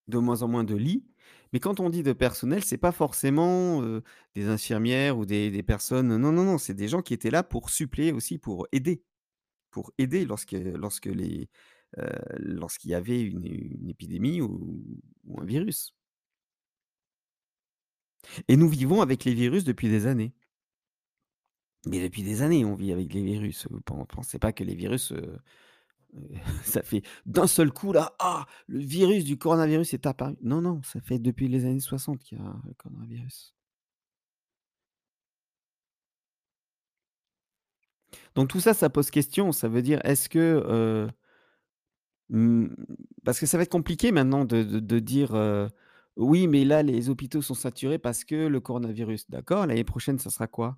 de 0.08 0.18
moins 0.18 0.42
en 0.42 0.48
moins 0.48 0.64
de 0.64 0.76
lits, 0.76 1.06
mais 1.54 1.60
quand 1.60 1.80
on 1.80 1.90
dit 1.90 2.04
de 2.04 2.14
personnel, 2.14 2.64
c'est 2.64 2.78
pas 2.78 2.92
forcément, 2.92 3.82
des 4.36 4.48
infirmières 4.48 5.18
ou 5.18 5.26
des 5.26 5.64
personnes 5.64 6.18
non, 6.18 6.32
non, 6.32 6.44
non, 6.44 6.58
c'est 6.58 6.74
des 6.74 6.88
gens 6.88 7.02
qui 7.02 7.14
étaient 7.14 7.32
là 7.32 7.44
pour 7.44 7.70
suppléer 7.70 8.12
aussi, 8.12 8.38
pour 8.38 8.68
aider, 8.72 9.04
pour 9.72 9.92
aider 9.98 10.26
lorsque 10.26 10.54
lorsque 10.54 11.08
les, 11.08 11.50
lorsqu'il 12.38 12.92
y 12.92 12.96
avait 12.96 13.22
une 13.22 13.90
épidémie 13.90 14.42
ou 14.42 14.84
un 15.38 15.46
virus. 15.46 15.96
Et 18.48 18.58
nous 18.58 18.70
vivons 18.70 19.02
avec 19.02 19.26
les 19.26 19.34
virus 19.34 19.64
depuis 19.64 19.90
des 19.90 20.08
années. 20.08 20.34
Mais 21.86 22.02
depuis 22.02 22.24
des 22.24 22.42
années, 22.42 22.66
on 22.66 22.76
vit 22.76 22.92
avec 22.92 23.14
les 23.14 23.24
virus. 23.24 23.68
Vous 23.70 23.82
pen 23.82 24.06
pensez 24.06 24.40
pas 24.40 24.52
que 24.52 24.64
les 24.64 24.76
virus, 24.76 25.14
ça 26.64 26.82
fait 26.82 27.04
d'un 27.26 27.48
seul 27.48 27.72
coup 27.72 27.94
là: 27.94 28.14
«Ah! 28.20 28.46
Le 28.68 28.80
virus 28.80 29.24
du 29.24 29.38
coronavirus 29.38 29.94
est 29.94 30.06
apparu». 30.06 30.36
Non, 30.42 30.62
non, 30.62 30.82
ça 30.84 31.00
fait 31.02 31.20
depuis 31.20 31.48
les 31.48 31.66
années 31.66 31.80
60 31.80 32.20
qu'il 32.24 32.38
y 32.38 32.42
a 32.42 32.56
le 32.66 32.74
coronavirus. 32.74 33.54
Donc 38.36 38.50
tout 38.50 38.60
ça, 38.60 38.74
ça 38.74 38.90
pose 38.90 39.10
question. 39.12 39.52
Ça 39.52 39.68
veut 39.68 39.82
dire, 39.82 40.00
est-ce 40.04 40.30
que, 40.30 40.64
heu 40.68 41.10
mmh, 42.30 42.68
parce 43.24 43.40
que 43.40 43.46
ça 43.46 43.58
va 43.58 43.64
être 43.64 43.72
compliqué 43.72 44.12
maintenant 44.12 44.46
de 44.46 45.00
dire, 45.00 45.36
heu: 45.36 45.68
«Oui, 46.16 46.48
mais 46.48 46.66
là, 46.66 46.84
les 46.84 47.10
hôpitaux 47.10 47.42
sont 47.42 47.54
saturés 47.54 48.00
parce 48.00 48.24
que 48.24 48.36
le 48.48 48.60
coronavirus». 48.60 49.30
D'accord, 49.30 49.66
l'année 49.66 49.84
prochaine, 49.84 50.20
ça 50.20 50.30
sera 50.30 50.48
quoi? 50.48 50.78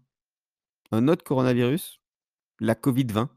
Un 0.91 1.07
autre 1.09 1.23
coronavirus? 1.25 2.01
La 2.61 2.75
Covid-20? 2.75 3.29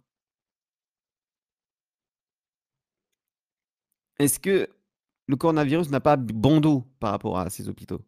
Est-ce 4.18 4.38
que 4.38 4.68
le 5.26 5.36
coronavirus 5.36 5.90
n'a 5.90 6.00
pas 6.00 6.16
bon 6.16 6.60
dos 6.60 6.86
par 7.00 7.10
rapport 7.10 7.38
à 7.38 7.50
ces 7.50 7.68
hôpitaux? 7.68 8.02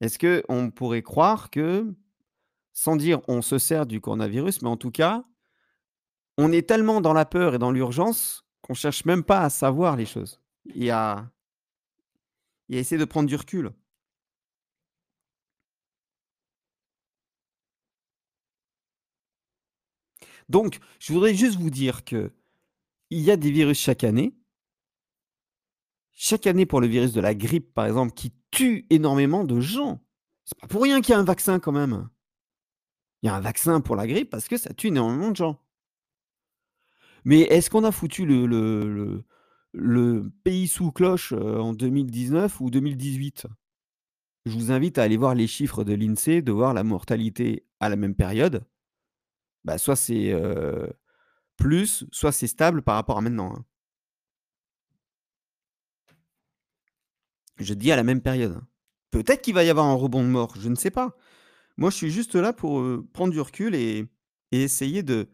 Est-ce 0.00 0.18
qu'on 0.18 0.70
pourrait 0.70 1.02
croire 1.02 1.50
que, 1.50 1.94
sans 2.72 2.96
dire 2.96 3.20
on 3.28 3.42
se 3.42 3.58
sert 3.58 3.86
du 3.86 4.00
coronavirus, 4.00 4.62
mais 4.62 4.68
en 4.68 4.76
tout 4.76 4.90
cas 4.90 5.24
on 6.38 6.50
est 6.50 6.66
tellement 6.68 7.00
dans 7.00 7.12
la 7.12 7.26
peur 7.26 7.54
et 7.54 7.58
dans 7.58 7.70
l'urgence 7.70 8.46
qu'on 8.62 8.74
cherche 8.74 9.04
même 9.04 9.22
pas 9.22 9.40
à 9.40 9.50
savoir 9.50 9.96
les 9.96 10.06
choses 10.06 10.40
et 10.74 10.90
à 10.90 11.30
et 12.68 12.78
essayer 12.78 12.98
de 12.98 13.04
prendre 13.04 13.28
du 13.28 13.36
recul? 13.36 13.72
Donc, 20.48 20.78
je 20.98 21.12
voudrais 21.12 21.34
juste 21.34 21.58
vous 21.58 21.70
dire 21.70 22.04
qu'il 22.04 22.30
y 23.10 23.30
a 23.30 23.36
des 23.36 23.50
virus 23.50 23.78
chaque 23.78 24.04
année. 24.04 24.34
Chaque 26.14 26.46
année 26.46 26.66
pour 26.66 26.80
le 26.80 26.86
virus 26.86 27.12
de 27.12 27.20
la 27.20 27.34
grippe, 27.34 27.72
par 27.74 27.86
exemple, 27.86 28.14
qui 28.14 28.32
tue 28.50 28.86
énormément 28.90 29.44
de 29.44 29.60
gens. 29.60 30.02
C'est 30.44 30.58
pas 30.58 30.66
pour 30.66 30.82
rien 30.82 31.00
qu'il 31.00 31.12
y 31.12 31.16
a 31.16 31.20
un 31.20 31.24
vaccin 31.24 31.58
quand 31.58 31.72
même. 31.72 32.08
Il 33.22 33.26
y 33.26 33.30
a 33.30 33.34
un 33.34 33.40
vaccin 33.40 33.80
pour 33.80 33.96
la 33.96 34.06
grippe 34.06 34.30
parce 34.30 34.48
que 34.48 34.56
ça 34.56 34.74
tue 34.74 34.88
énormément 34.88 35.30
de 35.30 35.36
gens. 35.36 35.60
Mais 37.24 37.40
est-ce 37.42 37.70
qu'on 37.70 37.84
a 37.84 37.92
foutu 37.92 38.26
le 38.26 39.22
pays 40.44 40.68
sous 40.68 40.92
cloche, 40.92 41.32
heu, 41.32 41.60
en 41.60 41.72
2019 41.72 42.60
ou 42.60 42.70
2018? 42.70 43.46
Je 44.46 44.52
vous 44.52 44.72
invite 44.72 44.98
à 44.98 45.04
aller 45.04 45.16
voir 45.16 45.34
les 45.34 45.46
chiffres 45.46 45.84
de 45.84 45.94
l'INSEE, 45.94 46.42
de 46.42 46.52
voir 46.52 46.74
la 46.74 46.84
mortalité 46.84 47.64
à 47.80 47.88
la 47.88 47.96
même 47.96 48.14
période. 48.16 48.64
Bah, 49.64 49.78
soit 49.78 49.96
c'est, 49.96 50.32
heu, 50.32 50.92
plus, 51.56 52.06
soit 52.12 52.32
c'est 52.32 52.48
stable 52.48 52.82
par 52.82 52.96
rapport 52.96 53.18
à 53.18 53.22
maintenant, 53.22 53.54
hein. 53.56 53.64
Je 57.62 57.74
dis 57.74 57.92
à 57.92 57.96
la 57.96 58.02
même 58.02 58.20
période. 58.20 58.60
Peut-être 59.10 59.42
qu'il 59.42 59.54
va 59.54 59.64
y 59.64 59.70
avoir 59.70 59.86
un 59.86 59.94
rebond 59.94 60.22
de 60.22 60.28
morts, 60.28 60.54
je 60.58 60.68
ne 60.68 60.74
sais 60.74 60.90
pas. 60.90 61.16
Moi, 61.76 61.90
je 61.90 61.96
suis 61.96 62.10
juste 62.10 62.34
là 62.34 62.52
pour, 62.52 62.80
heu, 62.80 63.06
prendre 63.12 63.32
du 63.32 63.40
recul 63.40 63.74
et 63.74 64.06
essayer 64.52 65.02
de 65.02 65.28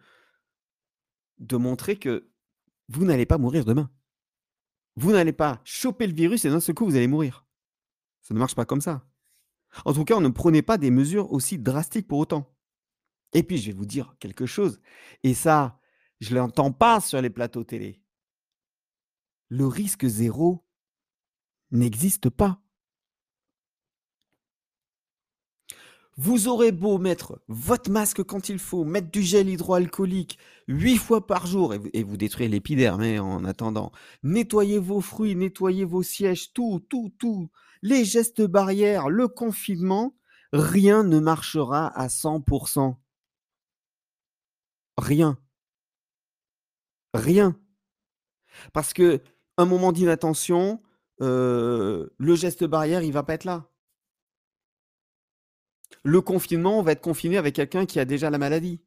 de 1.38 1.56
montrer 1.56 1.96
que 1.96 2.28
vous 2.88 3.04
n'allez 3.04 3.26
pas 3.26 3.38
mourir 3.38 3.64
demain. 3.64 3.90
Vous 4.96 5.12
n'allez 5.12 5.32
pas 5.32 5.60
choper 5.64 6.06
le 6.06 6.14
virus 6.14 6.44
et 6.44 6.50
d'un 6.50 6.60
seul 6.60 6.74
coup, 6.74 6.84
vous 6.84 6.96
allez 6.96 7.06
mourir. 7.06 7.46
Ça 8.22 8.34
ne 8.34 8.38
marche 8.38 8.54
pas 8.56 8.64
comme 8.64 8.80
ça. 8.80 9.06
En 9.84 9.92
tout 9.92 10.04
cas, 10.04 10.18
ne 10.18 10.28
prenez 10.28 10.62
pas 10.62 10.78
des 10.78 10.90
mesures 10.90 11.32
aussi 11.32 11.58
drastiques 11.58 12.08
pour 12.08 12.18
autant. 12.18 12.52
Et 13.32 13.42
puis, 13.42 13.58
je 13.58 13.66
vais 13.66 13.76
vous 13.76 13.86
dire 13.86 14.16
quelque 14.18 14.46
chose 14.46 14.80
et 15.22 15.34
ça, 15.34 15.80
je 16.20 16.34
l'entends 16.34 16.72
pas 16.72 17.00
sur 17.00 17.20
les 17.20 17.30
plateaux 17.30 17.64
télé. 17.64 18.02
Le 19.48 19.66
risque 19.66 20.06
zéro 20.06 20.66
n'existe 21.70 22.30
pas. 22.30 22.60
Vous 26.16 26.48
aurez 26.48 26.72
beau 26.72 26.98
mettre 26.98 27.40
votre 27.46 27.92
masque 27.92 28.24
quand 28.24 28.48
il 28.48 28.58
faut, 28.58 28.82
mettre 28.84 29.08
du 29.08 29.22
gel 29.22 29.48
hydroalcoolique 29.48 30.36
8 30.66 30.96
fois 30.96 31.24
par 31.24 31.46
jour 31.46 31.74
et 31.74 31.78
vous 31.78 31.90
et 31.92 32.02
vous 32.02 32.16
détruire 32.16 32.50
l'épiderme, 32.50 33.02
hein, 33.02 33.20
en 33.20 33.44
attendant. 33.44 33.92
Nettoyer 34.24 34.80
vos 34.80 35.00
fruits, 35.00 35.36
nettoyer 35.36 35.84
vos 35.84 36.02
sièges, 36.02 36.52
tout, 36.52 36.84
tout, 36.88 37.12
tout. 37.18 37.50
Les 37.82 38.04
gestes 38.04 38.42
barrières, 38.42 39.08
le 39.08 39.28
confinement, 39.28 40.16
rien 40.52 41.04
ne 41.04 41.20
marchera 41.20 41.86
à 41.86 42.08
100% 42.08 42.96
Rien. 44.98 45.38
Rien. 47.14 47.56
Parce 48.72 48.92
qu'un 48.92 49.20
moment 49.56 49.92
d'inattention, 49.92 50.82
heu, 51.20 52.14
le 52.18 52.34
geste 52.36 52.64
barrière, 52.64 53.02
il 53.02 53.12
va 53.12 53.22
pas 53.22 53.34
être 53.34 53.44
là. 53.44 53.70
Le 56.02 56.20
confinement, 56.20 56.78
on 56.78 56.82
va 56.82 56.92
être 56.92 57.00
confiné 57.00 57.36
avec 57.38 57.54
quelqu'un 57.54 57.86
qui 57.86 58.00
a 58.00 58.04
déjà 58.04 58.30
la 58.30 58.38
maladie. 58.38 58.80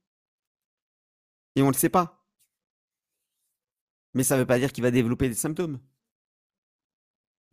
Et 1.56 1.62
on 1.62 1.68
le 1.68 1.74
sait 1.74 1.90
pas. 1.90 2.26
Mais 4.14 4.24
ça 4.24 4.38
veut 4.38 4.46
pas 4.46 4.60
dire 4.60 4.72
qu'il 4.72 4.84
va 4.84 4.92
développer 4.92 5.30
des 5.30 5.36
symptômes. 5.36 5.80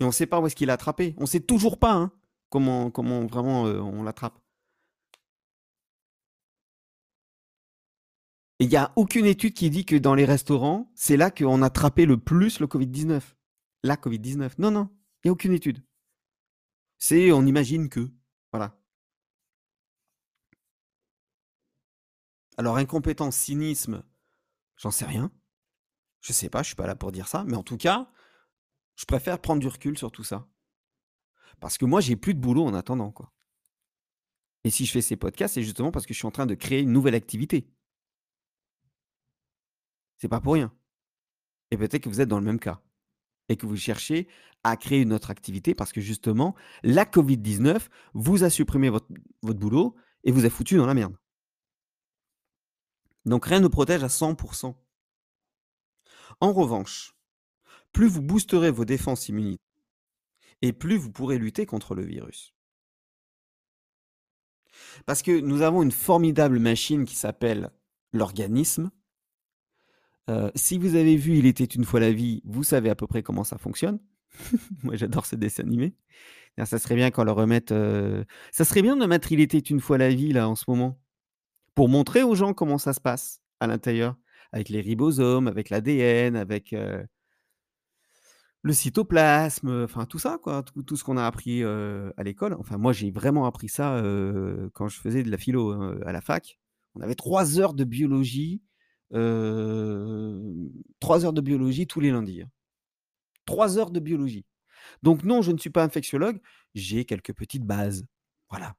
Et 0.01 0.05
on 0.05 0.13
sait 0.13 0.27
pas 0.27 0.41
où 0.41 0.47
est-ce 0.47 0.57
qu'il 0.57 0.69
l'a 0.69 0.75
attrapé. 0.75 1.15
On 1.19 1.27
sait 1.27 1.41
toujours 1.41 1.79
pas, 1.79 1.95
hein, 1.95 2.13
comment 2.51 2.91
vraiment, 3.27 3.67
heu, 3.67 3.81
on 3.81 4.03
l'attrape. 4.03 4.39
Il 8.61 8.69
y 8.71 8.77
a 8.77 8.93
aucune 8.97 9.27
étude 9.27 9.55
qui 9.55 9.71
dit 9.71 9.85
que 9.85 9.97
dans 9.97 10.15
les 10.15 10.25
restaurants, 10.25 10.91
c'est 10.97 11.17
là 11.17 11.31
qu'on 11.31 11.63
a 11.63 11.67
attrapé 11.67 12.07
le 12.07 12.19
plus 12.19 12.59
le 12.61 12.67
Covid-19. 12.67 13.38
La 13.83 13.97
Covid-19. 13.97 14.55
Non, 14.59 14.71
non, 14.71 14.89
il 15.23 15.29
y 15.29 15.31
a 15.31 15.33
aucune 15.33 15.53
étude. 15.53 15.85
C'est 16.99 17.33
on 17.33 17.47
imagine 17.47 17.89
que. 17.89 18.11
Voilà. 18.53 18.79
Alors 22.57 22.77
incompétence, 22.77 23.37
cynisme, 23.37 24.03
j'en 24.77 24.91
sais 24.91 25.05
rien. 25.05 25.31
Je 26.21 26.33
sais 26.33 26.51
pas, 26.51 26.63
je 26.63 26.69
suis 26.69 26.77
pas 26.77 26.89
là 26.89 26.97
pour 26.97 27.13
dire 27.13 27.29
ça, 27.29 27.45
mais 27.45 27.57
en 27.57 27.63
tout 27.63 27.77
cas, 27.77 28.11
je 28.97 29.05
préfère 29.05 29.41
prendre 29.41 29.61
du 29.61 29.69
recul 29.69 29.97
sur 29.97 30.11
tout 30.11 30.25
ça. 30.25 30.49
Parce 31.61 31.79
que 31.79 31.85
moi, 31.85 32.01
j'ai 32.01 32.17
plus 32.17 32.35
de 32.35 32.41
boulot 32.41 32.65
en 32.65 32.75
attendant, 32.75 33.13
quoi. 33.13 33.33
Et 34.65 34.71
si 34.71 34.87
je 34.87 34.93
fais 34.93 35.03
ces 35.03 35.17
podcasts, 35.17 35.55
c'est 35.55 35.63
justement 35.63 35.93
parce 35.93 36.05
que 36.05 36.13
je 36.13 36.19
suis 36.19 36.27
en 36.27 36.33
train 36.33 36.47
de 36.47 36.57
créer 36.57 36.81
une 36.81 36.93
nouvelle 36.93 37.15
activité. 37.15 37.71
C'est 40.17 40.29
pas 40.29 40.41
pour 40.41 40.55
rien. 40.55 40.75
Et 41.71 41.77
peut-être 41.77 42.03
que 42.03 42.09
vous 42.09 42.21
êtes 42.21 42.29
dans 42.29 42.41
le 42.41 42.45
même 42.45 42.59
cas 42.59 42.83
et 43.49 43.57
que 43.57 43.67
vous 43.67 43.77
cherchez 43.77 44.29
à 44.65 44.77
créer 44.77 45.01
une 45.01 45.13
autre 45.13 45.31
activité 45.31 45.75
parce 45.75 45.93
que 45.93 46.01
justement, 46.01 46.55
la 46.83 47.05
Covid-19 47.05 47.89
vous 48.15 48.45
a 48.45 48.51
supprimé 48.51 48.91
votre 48.91 49.09
boulot 49.43 49.95
et 50.25 50.33
vous 50.33 50.45
a 50.45 50.51
foutu 50.51 50.77
dans 50.77 50.87
la 50.87 50.95
merde. 50.95 51.17
Donc 53.25 53.47
rien 53.47 53.61
ne 53.61 53.69
protège 53.69 54.03
à 54.03 54.09
100% 54.09 54.75
En 56.41 56.53
revanche, 56.53 57.15
plus 57.93 58.09
vous 58.09 58.23
boosterez 58.23 58.71
vos 58.71 58.85
défenses 58.85 59.29
immunitaires 59.29 59.65
et 60.63 60.73
plus 60.73 60.97
vous 60.97 61.11
pourrez 61.11 61.39
lutter 61.39 61.67
contre 61.67 61.95
le 61.95 62.05
virus. 62.05 62.55
Parce 65.07 65.23
que 65.23 65.41
nous 65.41 65.63
avons 65.63 65.83
une 65.83 65.93
formidable 65.93 66.59
machine 66.59 67.05
qui 67.05 67.17
s'appelle 67.17 67.71
l'organisme. 68.13 68.91
Euh, 70.29 70.51
si 70.55 70.79
vous 70.79 70.95
avez 70.95 71.17
vu 71.17 71.37
Il 71.37 71.47
était 71.47 71.65
une 71.65 71.85
fois 71.85 72.01
la 72.01 72.13
vie, 72.13 72.43
vous 72.45 72.63
savez 72.63 72.91
à 72.91 72.95
peu 72.95 73.07
près 73.07 73.23
comment 73.23 73.45
ça 73.45 73.59
fonctionne. 73.59 73.99
Moi, 74.83 74.97
j'adore 74.97 75.27
ce 75.27 75.37
dessin 75.37 75.65
animé. 75.65 75.95
Ça 76.65 76.79
serait 76.79 76.97
bien 76.97 77.13
qu'on 77.13 77.23
le 77.23 77.31
remette. 77.31 77.71
Euh, 77.71 78.25
ça 78.51 78.65
serait 78.65 78.83
bien 78.83 78.97
de 78.97 79.07
mettre 79.07 79.31
Il 79.31 79.41
était 79.41 79.59
une 79.59 79.81
fois 79.81 79.97
la 79.97 80.09
vie 80.09 80.33
là 80.33 80.49
en 80.49 80.57
ce 80.57 80.65
moment 80.67 81.01
pour 81.77 81.89
montrer 81.89 82.25
aux 82.25 82.35
gens 82.35 82.53
comment 82.53 82.79
ça 82.79 82.93
se 82.93 83.01
passe 83.01 83.41
à 83.61 83.69
l'intérieur, 83.69 84.17
avec 84.51 84.69
les 84.69 84.81
ribosomes, 84.81 85.47
avec 85.47 85.71
l'ADN, 85.71 86.35
avec 86.35 86.73
euh, 86.73 87.05
le 88.63 88.73
cytoplasme, 88.73 89.85
enfin 89.85 90.05
tout 90.05 90.19
ça, 90.19 90.39
quoi, 90.43 90.65
tout, 90.65 90.97
ce 90.97 91.05
qu'on 91.05 91.17
a 91.17 91.25
appris 91.25 91.63
à 91.63 92.23
l'école. 92.25 92.55
Enfin, 92.55 92.79
moi, 92.79 92.93
j'ai 92.93 93.13
vraiment 93.13 93.47
appris 93.47 93.69
ça 93.69 94.03
quand 94.75 94.89
je 94.89 94.99
faisais 94.99 95.23
de 95.23 95.31
la 95.31 95.39
philo 95.39 95.71
hein, 95.71 96.01
à 96.05 96.11
la 96.11 96.21
fac. 96.21 96.59
On 96.97 97.01
avait 97.01 97.15
trois 97.15 97.61
heures 97.61 97.75
de 97.75 97.85
biologie, 97.85 98.61
trois 101.01 101.25
heures 101.25 101.33
de 101.33 101.41
biologie 101.41 101.87
tous 101.87 102.01
les 102.01 102.11
lundis. 102.11 102.43
Hein. 102.43 102.51
Trois 103.47 103.79
heures 103.79 103.91
de 103.91 104.01
biologie. 104.01 104.45
Donc 105.03 105.25
non, 105.25 105.43
je 105.43 105.53
ne 105.53 105.59
suis 105.59 105.71
pas 105.71 105.85
infectiologue, 105.85 106.41
j'ai 106.75 107.05
quelques 107.05 107.35
petites 107.35 107.65
bases. 107.65 108.07
Voilà. 108.51 108.75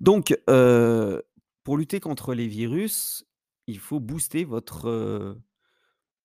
Donc, 0.00 0.36
pour 0.46 1.76
lutter 1.76 2.00
contre 2.00 2.34
les 2.34 2.48
virus, 2.48 3.26
il 3.66 3.78
faut 3.78 4.00
booster 4.00 4.44
votre, 4.44 5.38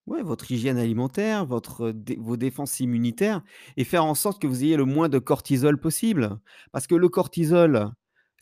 Ouais, 0.06 0.22
votre 0.22 0.52
hygiène 0.52 0.78
alimentaire, 0.78 1.46
votre, 1.46 1.94
vos 2.18 2.36
défenses 2.36 2.82
immunitaires 2.82 3.42
et 3.78 3.86
faire 3.86 4.04
en 4.04 4.16
sorte 4.16 4.42
que 4.42 4.48
vous 4.48 4.64
ayez 4.64 4.76
le 4.76 4.84
moins 4.84 5.08
de 5.08 5.18
cortisol 5.18 5.80
possible. 5.80 6.40
Parce 6.74 6.88
que 6.88 6.96
le 6.96 7.08
cortisol, 7.08 7.90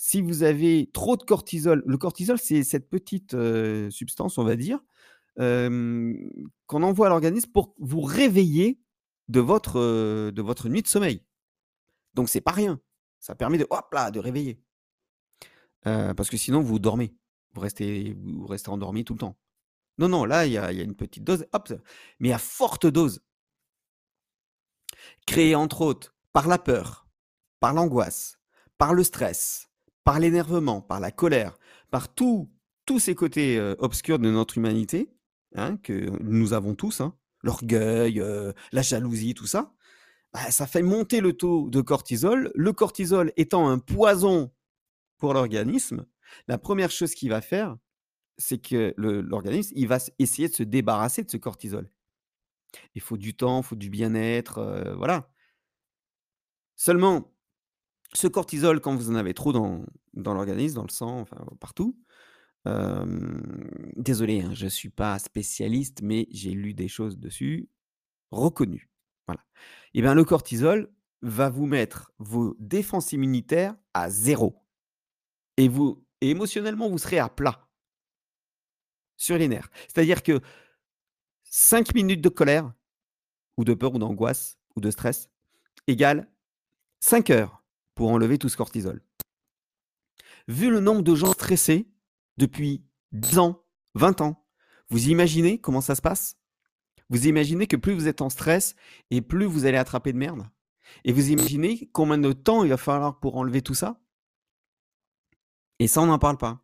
si 0.04 0.20
vous 0.20 0.42
avez 0.42 0.90
trop 0.96 1.16
de 1.16 1.22
cortisol, 1.22 1.84
le 1.86 1.96
cortisol, 1.96 2.40
c'est 2.40 2.64
cette 2.64 2.90
petite 2.90 3.36
substance, 3.92 4.40
on 4.40 4.44
va 4.44 4.56
dire, 4.56 4.80
qu'on 5.36 6.84
envoie 6.84 7.06
à 7.06 7.10
l'organisme 7.12 7.52
pour 7.52 7.76
vous 7.78 8.02
réveiller 8.02 8.82
de 9.28 9.40
votre, 9.40 10.70
nuit 10.70 10.82
de 10.82 10.88
sommeil. 10.88 11.24
Donc 12.16 12.30
c'est 12.30 12.42
pas 12.42 12.52
rien. 12.52 12.82
Ça 13.20 13.36
permet 13.36 13.60
de, 13.60 13.68
hop 13.70 13.94
là, 13.94 14.10
de 14.10 14.20
réveiller. 14.20 14.60
parce 15.84 16.32
que 16.32 16.38
sinon, 16.38 16.62
vous 16.62 16.80
dormez. 16.80 17.14
Vous 17.54 17.62
restez, 17.62 18.18
vous 18.24 18.48
restez 18.48 18.70
endormi 18.70 19.04
tout 19.04 19.14
le 19.14 19.20
temps. 19.20 19.38
Non, 20.00 20.10
non, 20.10 20.26
là, 20.26 20.48
il 20.48 20.54
y 20.54 20.58
a, 20.58 20.72
une 20.72 20.96
petite 20.96 21.24
dose, 21.24 21.46
hop, 21.54 21.72
mais 22.20 22.32
à 22.32 22.40
forte 22.40 22.88
dose. 22.88 23.22
Créée 25.28 25.54
entre 25.54 25.82
autres 25.82 26.16
par 26.34 26.48
la 26.48 26.58
peur, 26.58 27.08
par 27.60 27.76
l'angoisse, 27.76 28.40
par 28.80 28.96
le 28.96 29.04
stress, 29.04 29.71
par 30.04 30.20
l'énervement, 30.20 30.82
par 30.82 31.00
la 31.00 31.12
colère, 31.12 31.58
par 31.90 32.14
tous 32.14 32.50
ces 33.00 33.16
côtés 33.16 33.60
obscurs 33.80 34.20
de 34.20 34.30
notre 34.30 34.58
humanité, 34.58 35.14
hein, 35.56 35.78
que 35.78 36.10
nous 36.22 36.54
avons 36.54 36.76
tous, 36.76 37.02
hein, 37.02 37.16
l'orgueil, 37.42 38.22
la 38.72 38.82
jalousie, 38.82 39.34
tout 39.34 39.48
ça, 39.48 39.74
bah, 40.34 40.50
ça 40.50 40.66
fait 40.68 40.82
monter 40.82 41.22
le 41.22 41.34
taux 41.34 41.70
de 41.70 41.82
cortisol. 41.82 42.52
Le 42.56 42.74
cortisol 42.74 43.34
étant 43.36 43.70
un 43.70 43.80
poison 43.80 44.52
pour 45.18 45.34
l'organisme, 45.34 46.06
la 46.48 46.58
première 46.58 46.92
chose 46.92 47.14
qu'il 47.14 47.30
va 47.30 47.42
faire, 47.42 47.78
c'est 48.38 48.58
que 48.58 48.94
l'organisme, 48.98 49.74
il 49.76 49.88
va 49.88 50.00
essayer 50.20 50.48
de 50.48 50.54
se 50.54 50.64
débarrasser 50.64 51.24
de 51.24 51.30
ce 51.30 51.38
cortisol. 51.38 51.92
Il 52.96 53.02
faut 53.02 53.18
du 53.18 53.36
temps, 53.36 53.62
il 53.62 53.66
faut 53.66 53.76
du 53.76 53.90
bien-être, 53.90 54.60
euh, 54.60 54.96
voilà. 54.96 55.30
Seulement, 56.76 57.31
ce 58.14 58.28
cortisol, 58.28 58.82
quand 58.82 58.96
vous 58.96 59.10
en 59.10 59.16
avez 59.16 59.34
trop 59.34 59.54
dans, 59.54 59.86
l'organisme, 60.16 60.76
dans 60.76 60.84
le 60.84 60.90
sang, 60.90 61.20
enfin 61.20 61.46
partout, 61.60 61.98
désolé, 63.96 64.42
hein, 64.42 64.54
je 64.54 64.66
ne 64.66 64.70
suis 64.70 64.90
pas 64.90 65.18
spécialiste, 65.20 66.02
mais 66.04 66.28
j'ai 66.32 66.52
lu 66.52 66.74
des 66.74 66.88
choses 66.88 67.18
dessus 67.18 67.70
reconnues. 68.32 68.90
Voilà. 69.28 69.42
Et 69.94 70.00
eh 70.00 70.02
bien 70.02 70.14
le 70.14 70.24
cortisol 70.24 70.92
va 71.22 71.50
vous 71.50 71.66
mettre 71.66 72.12
vos 72.18 72.56
défenses 72.60 73.12
immunitaires 73.12 73.76
à 73.94 74.10
zéro. 74.10 74.64
Et 75.58 75.68
vous, 75.68 76.04
et 76.22 76.30
émotionnellement, 76.30 76.90
vous 76.90 76.98
serez 76.98 77.20
à 77.20 77.30
plat 77.30 77.68
sur 79.18 79.38
les 79.38 79.48
nerfs. 79.48 79.70
C'est-à-dire 79.88 80.24
que 80.24 80.40
5 81.44 81.94
minutes 81.94 82.22
de 82.22 82.30
colère, 82.30 82.74
ou 83.58 83.64
de 83.64 83.74
peur, 83.74 83.94
ou 83.94 84.00
d'angoisse, 84.00 84.58
ou 84.76 84.82
de 84.82 84.90
stress, 84.90 85.30
égale 85.88 86.32
5 87.02 87.30
heures 87.32 87.61
pour 87.96 88.10
enlever 88.10 88.38
tout 88.38 88.50
ce 88.50 88.58
cortisol. 88.58 89.02
Vu 90.48 90.70
le 90.70 90.80
nombre 90.80 91.02
de 91.02 91.16
gens 91.16 91.34
stressés 91.34 91.88
depuis 92.38 92.84
10 93.12 93.40
ans, 93.40 93.64
20 93.96 94.22
ans, 94.22 94.46
vous 94.90 95.10
imaginez 95.10 95.60
comment 95.60 95.82
ça 95.82 95.96
se 95.96 96.02
passe? 96.02 96.38
Vous 97.10 97.28
imaginez 97.28 97.68
que 97.68 97.76
plus 97.76 97.94
vous 97.94 98.08
êtes 98.08 98.22
en 98.22 98.30
stress 98.30 98.76
et 99.10 99.22
plus 99.22 99.46
vous 99.46 99.66
allez 99.66 99.78
attraper 99.78 100.14
de 100.14 100.18
merde? 100.18 100.50
Et 101.04 101.14
vous 101.14 101.30
imaginez 101.30 101.90
combien 101.94 102.18
de 102.18 102.34
temps 102.34 102.64
il 102.64 102.70
va 102.70 102.78
falloir 102.78 103.20
pour 103.20 103.38
enlever 103.38 103.62
tout 103.62 103.74
ça? 103.74 104.02
Et 105.80 105.88
ça, 105.88 106.02
on 106.02 106.06
n'en 106.06 106.20
parle 106.20 106.38
pas. 106.38 106.64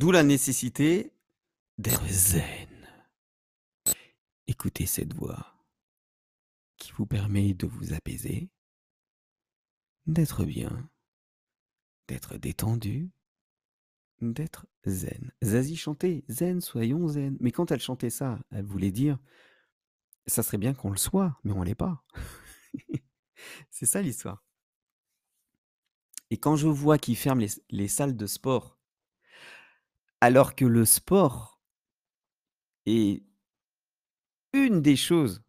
D'où 0.00 0.10
la 0.10 0.22
nécessité 0.22 1.12
d'être 1.78 2.06
zen. 2.08 2.68
Écoutez 4.46 4.86
cette 4.86 5.12
voix 5.12 5.54
qui 6.76 6.92
vous 6.92 7.06
permet 7.06 7.54
de 7.54 7.66
vous 7.66 7.92
apaiser, 7.94 8.50
d'être 10.06 10.44
bien, 10.44 10.88
d'être 12.08 12.36
détendu, 12.36 13.10
d'être 14.20 14.66
zen. 14.86 15.32
Zazie 15.42 15.76
chantait 15.76 16.24
zen, 16.28 16.60
soyons 16.60 17.08
zen. 17.08 17.36
Mais 17.40 17.52
quand 17.52 17.70
elle 17.70 17.80
chantait 17.80 18.10
ça, 18.10 18.38
elle 18.50 18.64
voulait 18.64 18.92
dire 18.92 19.18
ça 20.26 20.42
serait 20.42 20.58
bien 20.58 20.74
qu'on 20.74 20.90
le 20.90 20.96
soit, 20.96 21.38
mais 21.44 21.52
on 21.52 21.62
l'est 21.62 21.74
pas. 21.74 22.04
C'est 23.70 23.86
ça 23.86 24.02
l'histoire. 24.02 24.44
Et 26.30 26.38
quand 26.38 26.56
je 26.56 26.66
vois 26.66 26.98
qu'ils 26.98 27.16
ferment 27.16 27.40
les, 27.40 27.50
les 27.70 27.88
salles 27.88 28.16
de 28.16 28.26
sport, 28.26 28.78
alors 30.20 30.56
que 30.56 30.64
le 30.64 30.84
sport 30.84 31.62
et 32.86 33.24
une 34.52 34.82
des 34.82 34.96
choses 34.96 35.44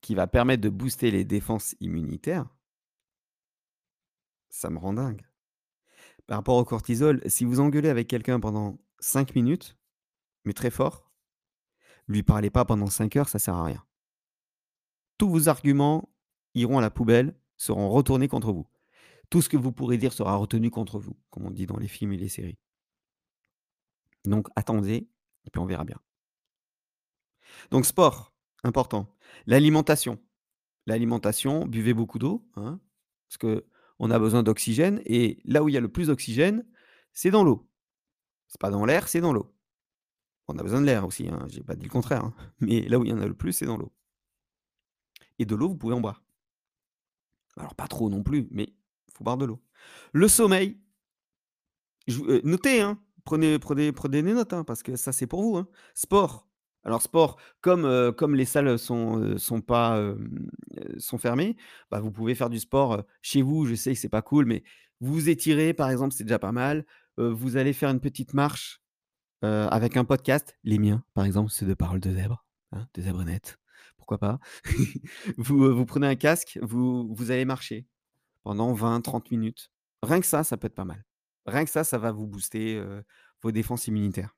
qui 0.00 0.14
va 0.14 0.26
permettre 0.26 0.62
de 0.62 0.70
booster 0.70 1.10
les 1.10 1.24
défenses 1.24 1.76
immunitaires, 1.80 2.48
ça 4.50 4.68
me 4.70 4.78
rend 4.78 4.92
dingue. 4.92 5.26
Par 6.26 6.38
rapport 6.38 6.56
au 6.56 6.64
cortisol, 6.64 7.22
si 7.26 7.44
vous 7.44 7.60
engueulez 7.60 7.88
avec 7.88 8.08
quelqu'un 8.08 8.38
pendant 8.38 8.78
5 8.98 9.34
minutes, 9.34 9.78
mais 10.44 10.52
très 10.52 10.70
fort, 10.70 11.10
lui 12.06 12.22
parlez 12.22 12.50
pas 12.50 12.64
pendant 12.64 12.86
5 12.86 13.16
heures, 13.16 13.28
ça 13.28 13.38
sert 13.38 13.54
à 13.54 13.64
rien. 13.64 13.84
Tous 15.18 15.28
vos 15.28 15.48
arguments 15.48 16.08
iront 16.54 16.78
à 16.78 16.82
la 16.82 16.90
poubelle, 16.90 17.38
seront 17.56 17.88
retournés 17.88 18.28
contre 18.28 18.52
vous. 18.52 18.68
Tout 19.28 19.42
ce 19.42 19.48
que 19.48 19.56
vous 19.56 19.72
pourrez 19.72 19.98
dire 19.98 20.12
sera 20.12 20.34
retenu 20.36 20.70
contre 20.70 20.98
vous, 20.98 21.16
comme 21.30 21.46
on 21.46 21.50
dit 21.50 21.66
dans 21.66 21.76
les 21.78 21.88
films 21.88 22.12
et 22.12 22.16
les 22.16 22.28
séries. 22.28 22.58
Donc 24.24 24.48
attendez, 24.56 25.08
et 25.44 25.50
puis 25.50 25.60
on 25.60 25.66
verra 25.66 25.84
bien. 25.84 26.00
Donc 27.70 27.86
sport, 27.86 28.32
important. 28.64 29.14
L'alimentation. 29.46 30.18
L'alimentation, 30.86 31.66
buvez 31.66 31.94
beaucoup 31.94 32.18
d'eau, 32.18 32.48
hein, 32.56 32.80
parce 33.28 33.62
qu'on 34.00 34.10
a 34.10 34.18
besoin 34.18 34.42
d'oxygène, 34.42 35.02
et 35.04 35.42
là 35.44 35.62
où 35.62 35.68
il 35.68 35.74
y 35.74 35.76
a 35.76 35.80
le 35.80 35.92
plus 35.92 36.06
d'oxygène, 36.06 36.64
c'est 37.12 37.30
dans 37.30 37.44
l'eau. 37.44 37.68
C'est 38.48 38.58
pas 38.58 38.70
dans 38.70 38.86
l'air, 38.86 39.08
c'est 39.08 39.20
dans 39.20 39.34
l'eau. 39.34 39.54
On 40.48 40.58
a 40.58 40.62
besoin 40.62 40.80
de 40.80 40.86
l'air 40.86 41.04
aussi, 41.06 41.28
hein, 41.28 41.46
j'ai 41.48 41.62
pas 41.62 41.76
dit 41.76 41.84
le 41.84 41.90
contraire, 41.90 42.24
hein, 42.24 42.34
mais 42.60 42.80
là 42.88 42.98
où 42.98 43.04
il 43.04 43.10
y 43.10 43.12
en 43.12 43.20
a 43.20 43.26
le 43.26 43.34
plus, 43.34 43.52
c'est 43.52 43.66
dans 43.66 43.76
l'eau. 43.76 43.92
Et 45.38 45.44
de 45.44 45.54
l'eau, 45.54 45.68
vous 45.68 45.76
pouvez 45.76 45.94
en 45.94 46.00
boire. 46.00 46.24
Alors 47.58 47.74
pas 47.74 47.88
trop 47.88 48.08
non 48.08 48.22
plus, 48.22 48.48
mais 48.50 48.72
il 49.08 49.12
faut 49.12 49.22
boire 49.22 49.36
de 49.36 49.44
l'eau. 49.44 49.62
Le 50.14 50.28
sommeil, 50.28 50.80
euh, 52.08 52.40
notez, 52.42 52.80
hein, 52.80 52.98
prenez, 53.24 53.58
prenez, 53.58 53.92
prenez 53.92 54.22
des 54.22 54.32
notes, 54.32 54.54
parce 54.66 54.82
que 54.82 54.96
ça 54.96 55.12
c'est 55.12 55.26
pour 55.26 55.42
vous. 55.42 55.62
Sport, 55.92 56.48
alors 56.84 57.02
sport, 57.02 57.38
comme, 57.60 58.12
comme 58.16 58.34
les 58.34 58.44
salles 58.44 58.78
sont, 58.78 59.36
sont 59.38 59.60
pas, 59.60 60.02
sont 60.98 61.18
fermées, 61.18 61.56
bah, 61.90 62.00
vous 62.00 62.10
pouvez 62.10 62.34
faire 62.34 62.50
du 62.50 62.58
sport, 62.58 63.04
chez 63.20 63.42
vous. 63.42 63.66
Je 63.66 63.74
sais 63.74 63.92
que 63.92 63.98
c'est 63.98 64.08
pas 64.08 64.22
cool, 64.22 64.46
mais 64.46 64.62
vous 65.00 65.28
étirez 65.28 65.74
par 65.74 65.90
exemple, 65.90 66.14
c'est 66.14 66.24
déjà 66.24 66.38
pas 66.38 66.52
mal. 66.52 66.86
vous 67.18 67.56
allez 67.56 67.74
faire 67.74 67.90
une 67.90 68.00
petite 68.00 68.32
marche, 68.32 68.80
avec 69.42 69.96
un 69.96 70.04
podcast. 70.04 70.56
Les 70.64 70.78
miens, 70.78 71.04
par 71.12 71.24
exemple, 71.24 71.50
c'est 71.50 71.66
de 71.66 71.74
Paroles 71.74 72.00
de 72.00 72.14
zèbre, 72.14 72.46
hein, 72.72 72.86
de 72.94 73.02
zèbre 73.02 73.24
pourquoi 74.10 74.18
pas? 74.18 74.40
Vous, 75.38 75.74
vous 75.74 75.86
prenez 75.86 76.08
un 76.08 76.16
casque, 76.16 76.58
vous 76.62 77.14
vous 77.14 77.30
allez 77.30 77.44
marcher 77.44 77.86
pendant 78.42 78.74
20-30 78.74 79.30
minutes. 79.30 79.70
Rien 80.02 80.18
que 80.20 80.26
ça, 80.26 80.42
ça 80.42 80.56
peut 80.56 80.66
être 80.66 80.74
pas 80.74 80.84
mal. 80.84 81.04
Rien 81.46 81.64
que 81.64 81.70
ça, 81.70 81.84
ça 81.84 81.98
va 81.98 82.10
vous 82.10 82.26
booster, 82.26 82.82
vos 83.42 83.52
défenses 83.52 83.86
immunitaires. 83.86 84.34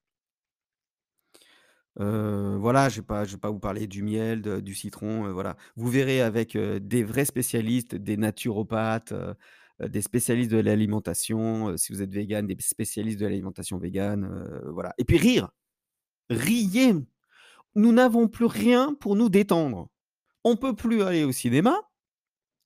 Voilà, 1.97 2.89
je 2.89 3.01
je 3.01 3.33
vais 3.33 3.39
pas 3.39 3.51
vous 3.51 3.59
parler 3.59 3.87
du 3.87 4.03
miel, 4.03 4.43
du 4.63 4.75
citron, 4.75 5.33
voilà. 5.33 5.57
Vous 5.77 5.89
verrez 5.89 6.21
avec, 6.23 6.57
des 6.57 7.05
vrais 7.05 7.25
spécialistes, 7.25 7.95
des 7.95 8.17
naturopathes, 8.17 9.15
des 9.81 10.03
spécialistes 10.03 10.51
de 10.51 10.59
l'alimentation, 10.59 11.77
si 11.77 11.93
vous 11.93 12.03
êtes 12.03 12.13
végane, 12.13 12.47
des 12.47 12.57
spécialistes 12.61 13.19
de 13.21 13.27
l'alimentation 13.27 13.79
végane, 13.79 14.49
voilà 14.67 14.95
et 14.99 15.05
puis 15.05 15.19
rire, 15.19 15.51
riez! 16.31 16.95
Nous 17.75 17.93
n'avons 17.93 18.29
plus 18.29 18.47
rien 18.47 18.95
pour 19.01 19.17
nous 19.17 19.29
détendre. 19.31 19.89
On 20.45 20.57
peut 20.57 20.75
plus 20.77 21.03
aller 21.03 21.25
au 21.25 21.33
cinéma, 21.33 21.77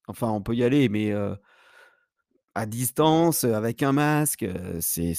enfin 0.09 0.31
on 0.31 0.43
peut 0.43 0.55
y 0.55 0.65
aller 0.65 0.89
mais 0.89 1.13
à 2.55 2.67
distance, 2.67 3.45
avec 3.45 3.83
un 3.83 3.93
masque, 3.93 4.47
c'est 4.81 5.15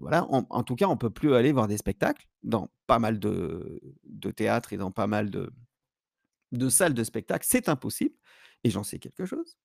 voilà. 0.00 0.26
En 0.30 0.46
en 0.50 0.62
tout 0.62 0.76
cas, 0.76 0.86
on 0.88 0.96
peut 0.96 1.10
plus 1.10 1.34
aller 1.34 1.52
voir 1.52 1.68
des 1.68 1.78
spectacles 1.78 2.26
dans 2.42 2.70
pas 2.86 2.98
mal 2.98 3.18
de 3.18 3.80
de 4.04 4.30
théâtres 4.30 4.72
et 4.72 4.76
dans 4.78 4.90
pas 4.92 5.06
mal 5.06 5.30
de 5.30 5.52
de 6.52 6.68
salles 6.68 6.94
de 6.94 7.04
spectacle, 7.04 7.46
c'est 7.48 7.68
impossible 7.68 8.14
et 8.64 8.70
j'en 8.70 8.82
sais 8.82 8.98
quelque 8.98 9.24
chose. 9.26 9.56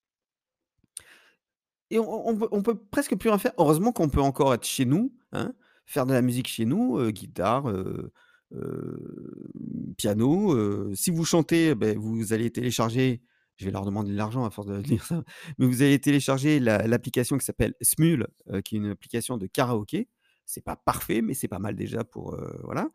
Et 1.92 2.00
on 2.00 2.28
on 2.52 2.64
peut 2.64 2.76
presque 2.92 3.16
plus 3.16 3.30
rien 3.30 3.38
faire. 3.38 3.54
Heureusement 3.58 3.92
qu'on 3.92 4.10
peut 4.10 4.22
encore 4.22 4.54
être 4.54 4.66
chez 4.66 4.86
nous, 4.86 5.14
hein, 5.32 5.54
faire 5.86 6.06
de 6.08 6.14
la 6.14 6.22
musique 6.22 6.48
chez 6.48 6.66
nous, 6.66 6.98
heu, 7.00 7.12
guitare, 7.12 7.70
heu 7.70 8.12
heu, 8.54 9.94
piano, 9.98 10.94
si 10.96 11.12
vous 11.12 11.26
chantez, 11.26 11.76
beh, 11.76 11.96
vous 11.96 12.34
allez 12.34 12.52
télécharger 12.52 13.22
je 13.58 13.64
vais 13.66 13.72
leur 13.72 13.86
demander 13.86 14.12
de 14.12 14.18
l'argent 14.18 14.44
à 14.46 14.50
force 14.50 14.68
de 14.68 14.82
dire 14.82 15.06
ça, 15.06 15.24
mais 15.58 15.66
vous 15.66 15.82
allez 15.82 15.98
télécharger 16.00 16.60
l'a 16.60 16.86
l'application 16.88 17.38
qui 17.38 17.46
s'appelle 17.46 17.74
Smule, 17.82 18.28
qui 18.66 18.76
est 18.76 18.80
une 18.80 18.88
application 18.90 19.38
de 19.38 19.48
karaoké. 19.48 20.10
C'est 20.46 20.64
pas 20.64 20.76
parfait, 20.76 21.22
mais 21.22 21.34
c'est 21.34 21.48
pas 21.48 21.60
mal 21.60 21.76
déjà 21.76 22.04
pour, 22.04 22.38
voilà. 22.64 22.90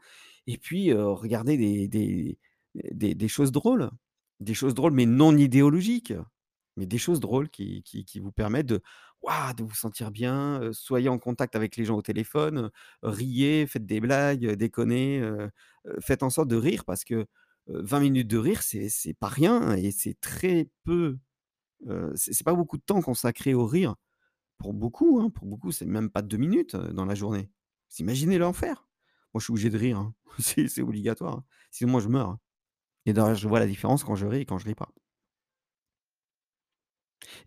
Et 0.47 0.59
puis, 0.59 0.91
heu, 0.93 1.09
regarder 1.11 1.57
des 1.57 1.89
des 1.89 2.39
des 3.15 3.29
choses 3.29 3.53
drôles, 3.53 3.91
des 4.41 4.55
choses 4.55 4.75
drôles 4.75 4.93
mais 4.93 5.07
non 5.07 5.37
idéologiques, 5.37 6.15
mais 6.77 6.87
des 6.87 6.99
choses 6.99 7.21
drôles 7.21 7.49
qui 7.51 7.83
qui 7.85 8.21
vous 8.21 8.33
permettent 8.33 8.67
de 8.67 8.81
waouh, 9.23 9.53
de 9.55 9.65
vous 9.65 9.75
sentir 9.75 10.11
bien, 10.11 10.61
soyez 10.73 11.09
en 11.11 11.19
contact 11.19 11.57
avec 11.57 11.77
les 11.77 11.85
gens 11.85 11.97
au 11.97 12.03
téléphone, 12.03 12.71
riez, 13.03 13.67
faites 13.67 13.87
des 13.87 14.01
blagues, 14.01 14.53
déconnez, 14.55 15.23
faites 16.01 16.23
en 16.23 16.31
sorte 16.31 16.49
de 16.49 16.57
rire 16.57 16.85
parce 16.87 17.05
que, 17.05 17.15
heu, 17.17 17.27
20 17.69 18.01
minutes 18.01 18.29
de 18.29 18.39
rire, 18.39 18.63
c'est 18.63 19.15
pas 19.21 19.29
rien 19.29 19.75
et 19.77 19.91
c'est 19.93 20.19
très 20.21 20.69
peu, 20.85 21.19
c'est 22.15 22.45
pas 22.45 22.55
beaucoup 22.55 22.79
de 22.79 22.83
temps 22.83 23.03
consacré 23.03 23.55
au 23.55 23.67
rire 23.67 23.97
pour 24.61 24.75
beaucoup, 24.75 25.21
hein, 25.21 25.31
pour 25.31 25.47
beaucoup, 25.47 25.73
c'est 25.73 25.87
même 25.87 26.11
pas 26.11 26.23
2 26.23 26.37
minutes, 26.37 26.77
dans 26.77 27.05
la 27.07 27.17
journée. 27.17 27.51
Vous 27.91 28.03
imaginez 28.03 28.39
l'enfer? 28.39 28.87
Moi, 29.35 29.41
je 29.41 29.45
suis 29.45 29.53
obligé 29.53 29.71
de 29.71 29.79
rire, 29.79 29.99
hein, 29.99 30.15
c'est 30.39 30.83
obligatoire, 30.83 31.39
hein, 31.39 31.45
sinon 31.73 31.93
moi 31.93 32.01
je 32.01 32.09
meurs, 32.09 32.39
et 33.07 33.15
je 33.15 33.49
vois 33.49 33.59
la 33.59 33.67
différence 33.67 34.05
quand 34.05 34.15
je 34.15 34.27
ris 34.27 34.43
et 34.43 34.45
quand 34.45 34.59
je 34.59 34.67
ris 34.67 34.75
pas. 34.75 34.93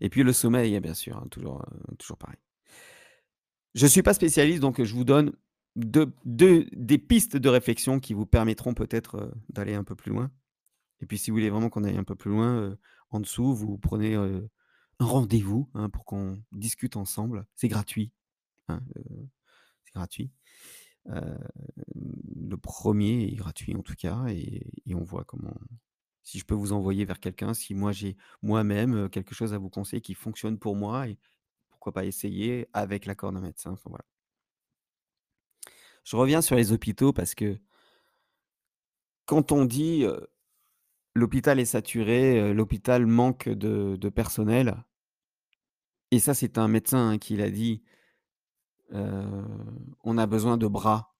Et 0.00 0.10
puis 0.10 0.22
le 0.22 0.32
sommeil, 0.32 0.78
bien 0.80 0.94
sûr, 0.94 1.24
toujours, 1.30 1.64
toujours 1.98 2.18
pareil. 2.18 2.38
Je 3.74 3.86
suis 3.86 4.02
pas 4.02 4.14
spécialiste, 4.14 4.60
donc 4.60 4.82
je 4.82 4.94
vous 4.94 5.04
donne 5.04 5.32
de 5.76 6.12
de 6.24 6.66
des 6.72 6.98
pistes 6.98 7.36
de 7.36 7.48
réflexion 7.48 7.98
qui 7.98 8.14
vous 8.14 8.26
permettront 8.26 8.74
peut-être, 8.74 9.32
d'aller 9.48 9.74
un 9.74 9.84
peu 9.84 9.96
plus 9.96 10.12
loin 10.12 10.30
et 11.00 11.06
puis 11.06 11.18
si 11.18 11.30
vous 11.30 11.36
voulez 11.36 11.50
vraiment 11.50 11.68
qu'on 11.68 11.84
aille 11.84 11.98
un 11.98 12.04
peu 12.04 12.14
plus 12.14 12.30
loin, 12.30 12.76
en 13.10 13.20
dessous, 13.20 13.54
vous 13.54 13.76
prenez, 13.78 14.16
un 15.00 15.06
rendez-vous, 15.06 15.68
hein, 15.74 15.90
pour 15.90 16.04
qu'on 16.04 16.42
discute 16.52 16.96
ensemble. 16.96 17.46
C'est 17.56 17.68
gratuit, 17.68 18.12
hein, 18.68 18.82
c'est 19.84 19.94
gratuit. 19.94 20.32
Heu, 21.10 21.38
le 21.96 22.56
1er 22.58 23.24
est 23.32 23.36
gratuit 23.36 23.76
en 23.76 23.82
tout 23.82 23.94
cas 23.96 24.26
et 24.28 24.94
on 24.94 25.04
voit 25.04 25.24
comment 25.24 25.54
si 26.24 26.38
je 26.40 26.46
peux 26.46 26.54
vous 26.54 26.72
envoyer 26.72 27.04
vers 27.06 27.20
quelqu'un, 27.20 27.54
si 27.54 27.74
moi 27.74 27.92
j'ai 27.92 28.16
moi-même, 28.42 28.94
heu, 28.96 29.08
quelque 29.10 29.34
chose 29.34 29.54
à 29.54 29.58
vous 29.58 29.70
conseiller 29.70 30.02
qui 30.02 30.14
fonctionne 30.14 30.58
pour 30.58 30.76
moi 30.76 31.08
et 31.08 31.18
pourquoi 31.70 31.92
pas 31.94 32.04
essayer 32.06 32.68
avec 32.74 33.06
l'accord 33.06 33.32
d'un 33.32 33.40
médecin. 33.42 33.76
Je 36.06 36.16
reviens 36.16 36.42
sur 36.42 36.54
les 36.56 36.70
hôpitaux 36.72 37.12
parce 37.14 37.34
que 37.34 37.58
quand 39.28 39.52
on 39.52 39.64
dit, 39.64 40.02
heu: 40.04 40.26
«L'hôpital 41.14 41.60
est 41.60 41.64
saturé, 41.64 42.52
l'hôpital 42.52 43.06
manque 43.06 43.48
de 43.48 44.08
personnel» 44.08 44.84
et 46.10 46.20
ça, 46.20 46.32
c'est 46.32 46.58
un 46.58 46.68
médecin, 46.68 47.10
hein, 47.10 47.18
qui 47.18 47.36
l'a 47.36 47.50
dit 47.50 47.82
on 50.04 50.18
a 50.18 50.26
besoin 50.26 50.56
de 50.56 50.68
bras. 50.68 51.14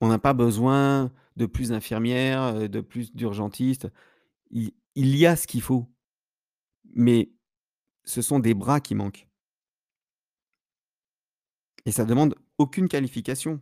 On 0.00 0.08
n'a 0.08 0.18
pas 0.18 0.32
besoin 0.32 1.12
de 1.36 1.46
plus 1.46 1.70
d'infirmières, 1.70 2.68
de 2.68 2.80
plus 2.80 3.12
d'urgentistes. 3.14 3.88
Il 4.50 4.72
il 4.96 5.16
y 5.16 5.26
a 5.26 5.36
ce 5.36 5.46
qu'il 5.46 5.62
faut 5.62 5.88
mais 6.94 7.30
ce 8.04 8.22
sont 8.22 8.40
des 8.40 8.54
bras 8.54 8.80
qui 8.80 8.94
manquent. 8.94 9.28
Et 11.86 11.92
ça 11.92 12.04
demande 12.04 12.34
aucune 12.58 12.88
qualification. 12.88 13.60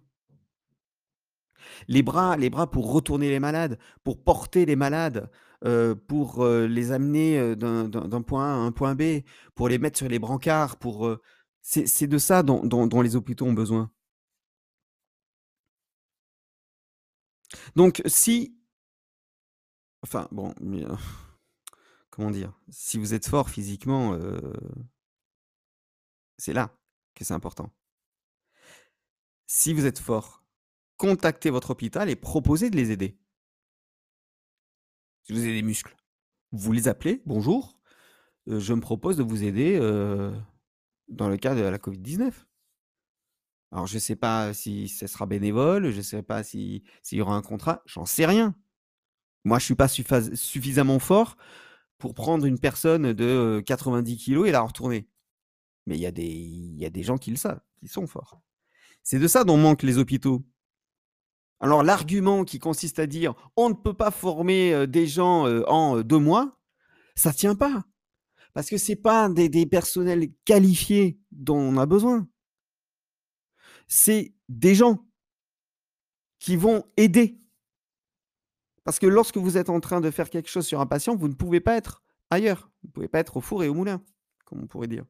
Les 1.88 2.02
bras 2.02 2.36
les 2.36 2.50
bras 2.50 2.70
pour 2.70 2.92
retourner 2.92 3.28
les 3.30 3.40
malades, 3.40 3.78
pour 4.04 4.22
porter 4.22 4.66
les 4.66 4.76
malades, 4.76 5.30
heu, 5.64 5.94
pour, 6.08 6.44
heu, 6.44 6.66
les 6.66 6.92
amener, 6.92 7.38
heu, 7.38 7.56
d'un 7.56 8.22
point 8.22 8.46
A 8.46 8.54
à 8.54 8.56
un 8.58 8.72
point 8.72 8.94
B, 8.94 9.22
pour 9.54 9.68
les 9.68 9.78
mettre 9.78 9.98
sur 9.98 10.08
les 10.08 10.18
brancards, 10.18 10.76
pour, 10.78 11.16
c'est 11.62 12.06
de 12.06 12.18
ça 12.18 12.42
dont 12.42 12.64
dont 12.64 13.02
les 13.02 13.16
hôpitaux 13.16 13.46
ont 13.46 13.52
besoin. 13.52 13.90
Donc 17.76 18.02
si 18.06 18.54
enfin 20.02 20.28
bon, 20.30 20.54
comment 22.10 22.30
dire? 22.30 22.52
Si 22.70 22.98
vous 22.98 23.14
êtes 23.14 23.26
fort 23.28 23.50
physiquement, 23.50 24.16
c'est 26.38 26.52
là 26.52 26.70
que 27.14 27.24
c'est 27.24 27.34
important. 27.34 27.70
Si 29.48 29.72
vous 29.74 29.84
êtes 29.86 29.98
fort, 29.98 30.37
contactez 30.98 31.50
votre 31.50 31.70
hôpital 31.70 32.10
et 32.10 32.16
proposez 32.16 32.70
de 32.70 32.76
les 32.76 32.92
aider. 32.92 33.18
Si 35.24 35.32
vous 35.32 35.40
avez 35.40 35.54
des 35.54 35.62
muscles, 35.62 35.94
vous 36.52 36.72
les 36.72 36.88
appelez: 36.88 37.22
«Bonjour, 37.26 37.78
heu, 38.48 38.60
je 38.60 38.74
me 38.74 38.80
propose 38.80 39.16
de 39.18 39.24
vous 39.24 39.44
aider, 39.44 39.78
heu, 39.80 40.32
dans 41.08 41.28
le 41.28 41.36
cas 41.38 41.54
de 41.54 41.62
la 41.62 41.78
Covid-19». 41.78 42.46
Alors 43.72 43.86
je 43.86 43.98
sais 43.98 44.16
pas 44.16 44.54
si 44.54 44.88
ce 44.88 45.06
sera 45.06 45.26
bénévole, 45.26 45.90
je 45.90 46.00
sais 46.00 46.22
pas 46.22 46.42
si 46.42 46.84
s'il 47.02 47.18
y 47.18 47.20
aura 47.20 47.34
un 47.36 47.42
contrat, 47.42 47.82
j'en 47.86 48.06
sais 48.06 48.24
rien. 48.26 48.54
Moi, 49.44 49.58
je 49.58 49.64
suis 49.66 49.74
pas 49.74 49.88
suffisamment 49.88 50.98
fort 50.98 51.36
pour 51.98 52.14
prendre 52.14 52.46
une 52.46 52.58
personne 52.60 53.12
de, 53.14 53.24
heu, 53.58 53.62
90 53.62 54.16
kilogrammes 54.18 54.48
et 54.48 54.52
la 54.52 54.62
retourner. 54.62 55.08
Mais 55.86 55.96
il 55.98 56.02
y 56.02 56.06
a 56.06 56.12
des 56.90 57.02
gens 57.04 57.18
qui 57.18 57.30
le 57.32 57.36
savent, 57.36 57.60
qui 57.80 57.88
sont 57.88 58.06
forts. 58.06 58.40
C'est 59.04 59.18
de 59.20 59.28
ça 59.28 59.44
dont 59.44 59.58
manquent 59.58 59.84
les 59.84 59.98
hôpitaux. 59.98 60.44
Alors 61.60 61.82
l'argument 61.82 62.44
qui 62.44 62.58
consiste 62.58 62.98
à 62.98 63.06
dire: 63.06 63.34
«On 63.56 63.68
ne 63.70 63.74
peut 63.74 63.94
pas 63.94 64.10
former, 64.10 64.72
heu, 64.74 64.86
des 64.86 65.06
gens, 65.06 65.46
heu, 65.48 65.64
en, 65.68 65.96
heu, 65.98 66.04
2 66.04 66.18
mois», 66.18 66.56
ça 67.16 67.32
tient 67.32 67.54
pas. 67.56 67.84
Parce 68.54 68.70
que 68.70 68.78
c'est 68.78 68.96
pas 68.96 69.28
des 69.30 69.48
des 69.50 69.66
personnels 69.66 70.28
qualifiés 70.46 71.18
dont 71.32 71.58
on 71.58 71.78
a 71.78 71.86
besoin. 71.86 72.28
C'est 73.88 74.32
des 74.48 74.74
gens 74.74 74.98
qui 76.40 76.56
vont 76.56 76.84
aider. 76.96 77.38
Parce 78.84 78.98
que 78.98 79.06
lorsque 79.06 79.36
vous 79.36 79.56
êtes 79.58 79.70
en 79.70 79.80
train 79.80 80.00
de 80.00 80.10
faire 80.10 80.30
quelque 80.30 80.48
chose 80.48 80.66
sur 80.66 80.80
un 80.80 80.86
patient, 80.86 81.16
vous 81.16 81.28
ne 81.28 81.34
pouvez 81.34 81.60
pas 81.60 81.76
être 81.76 82.02
ailleurs. 82.30 82.70
Vous 82.82 82.90
pouvez 82.90 83.08
pas 83.08 83.18
être 83.20 83.36
au 83.36 83.40
four 83.40 83.62
et 83.64 83.68
au 83.68 83.74
moulin, 83.74 84.02
comme 84.44 84.60
on 84.62 84.66
pourrait 84.66 84.88
dire. 84.88 85.04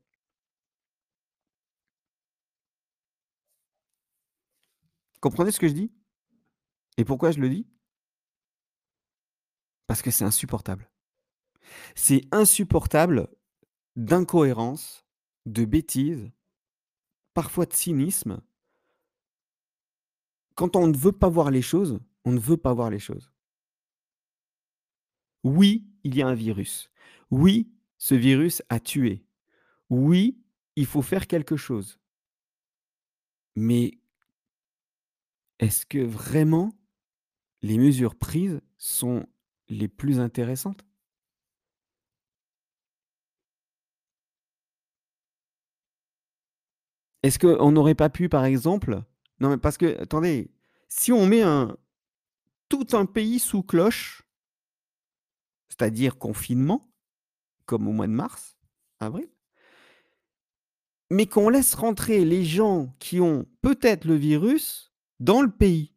Comprenez 5.20 5.50
ce 5.52 5.60
que 5.60 5.68
je 5.68 5.74
dis? 5.74 5.90
Et 6.98 7.04
pourquoi 7.04 7.30
je 7.30 7.40
le 7.40 7.48
dis? 7.48 7.66
Parce 9.86 10.02
que 10.02 10.10
c'est 10.10 10.24
insupportable. 10.24 10.90
C'est 11.94 12.22
insupportable 12.30 13.28
d'incohérence, 13.96 15.06
de 15.46 15.64
bêtises 15.64 16.30
parfois 17.32 17.64
de 17.66 17.72
cynisme 17.72 18.42
quand 20.58 20.74
on 20.74 20.88
ne 20.88 20.96
veut 20.96 21.12
pas 21.12 21.28
voir 21.28 21.52
les 21.52 21.62
choses, 21.62 22.00
on 22.24 22.32
ne 22.32 22.40
veut 22.40 22.56
pas 22.56 22.74
voir 22.74 22.90
les 22.90 22.98
choses. 22.98 23.30
Oui, 25.44 25.86
il 26.02 26.16
y 26.16 26.22
a 26.22 26.26
un 26.26 26.34
virus. 26.34 26.90
Oui, 27.30 27.70
ce 27.96 28.16
virus 28.16 28.60
a 28.68 28.80
tué. 28.80 29.24
Oui, 29.88 30.42
il 30.74 30.84
faut 30.84 31.00
faire 31.00 31.28
quelque 31.28 31.56
chose. 31.56 32.00
Mais 33.54 34.00
est-ce 35.60 35.86
que 35.86 36.04
vraiment 36.04 36.77
les 37.62 37.78
mesures 37.78 38.14
prises 38.16 38.60
sont 38.76 39.26
les 39.68 39.88
plus 39.88 40.20
intéressantes? 40.20 40.84
Est-ce 47.22 47.38
qu'on 47.38 47.72
n'aurait 47.72 47.94
pas 47.94 48.10
pu, 48.10 48.28
par 48.28 48.44
exemple 48.44 49.02
non 49.40 49.50
mais 49.50 49.56
parce 49.58 49.76
que 49.78 50.00
attendez, 50.00 50.50
Si 50.88 51.12
on 51.12 51.26
met 51.26 51.42
un 51.42 51.76
tout 52.68 52.86
un 52.92 53.06
pays 53.06 53.38
sous 53.38 53.62
cloche 53.62 54.22
c'est-à-dire 55.68 56.18
confinement, 56.18 56.90
comme 57.66 57.86
au 57.86 57.92
mois 57.92 58.08
de 58.08 58.12
mars, 58.12 58.58
avril 59.00 59.28
mais 61.10 61.26
qu'on 61.26 61.48
laisse 61.48 61.74
rentrer 61.74 62.24
les 62.24 62.44
gens 62.44 62.94
qui 62.98 63.20
ont 63.20 63.46
peut-être 63.62 64.04
le 64.04 64.14
virus 64.14 64.92
dans 65.20 65.40
le 65.40 65.50
pays. 65.50 65.94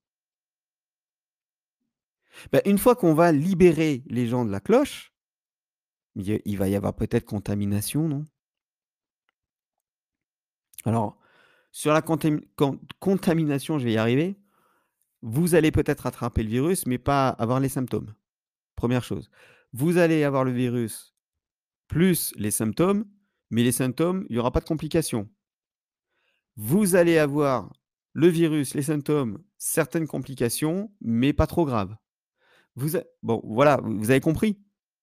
Bah, 2.51 2.61
une 2.65 2.77
fois 2.77 2.95
qu'on 2.95 3.13
va 3.13 3.31
libérer 3.31 4.03
les 4.07 4.27
gens 4.27 4.45
de 4.45 4.51
la 4.51 4.59
cloche, 4.59 5.13
il 6.15 6.57
va 6.57 6.67
y 6.67 6.75
avoir 6.75 6.95
peut-être 6.95 7.25
contamination, 7.25 8.07
non? 8.07 8.25
Alors, 10.85 11.17
sur 11.71 11.93
la 11.93 12.01
contamination, 12.01 13.79
je 13.79 13.85
vais 13.85 13.93
y 13.93 13.97
arriver. 13.97 14.37
Vous 15.21 15.55
allez 15.55 15.71
peut-être 15.71 16.07
attraper 16.07 16.43
le 16.43 16.49
virus, 16.49 16.85
mais 16.87 16.97
pas 16.97 17.29
avoir 17.29 17.59
les 17.59 17.69
symptômes. 17.69 18.13
Première 18.75 19.03
chose. 19.03 19.29
Vous 19.71 19.97
allez 19.97 20.23
avoir 20.23 20.43
le 20.43 20.51
virus 20.51 21.15
plus 21.87 22.33
les 22.35 22.51
symptômes, 22.51 23.05
mais 23.51 23.63
les 23.63 23.71
symptômes, 23.71 24.25
il 24.29 24.33
n'y 24.33 24.39
aura 24.39 24.51
pas 24.51 24.61
de 24.61 24.65
complications. 24.65 25.29
Vous 26.55 26.95
allez 26.95 27.17
avoir 27.17 27.71
le 28.13 28.27
virus, 28.27 28.73
les 28.73 28.81
symptômes, 28.81 29.43
certaines 29.57 30.07
complications, 30.07 30.91
mais 30.99 31.31
pas 31.31 31.47
trop 31.47 31.65
graves. 31.65 31.95
Vous 32.75 32.91
bon, 33.23 33.41
voilà, 33.43 33.79
vous 33.83 34.11
avez 34.11 34.21
compris. 34.21 34.59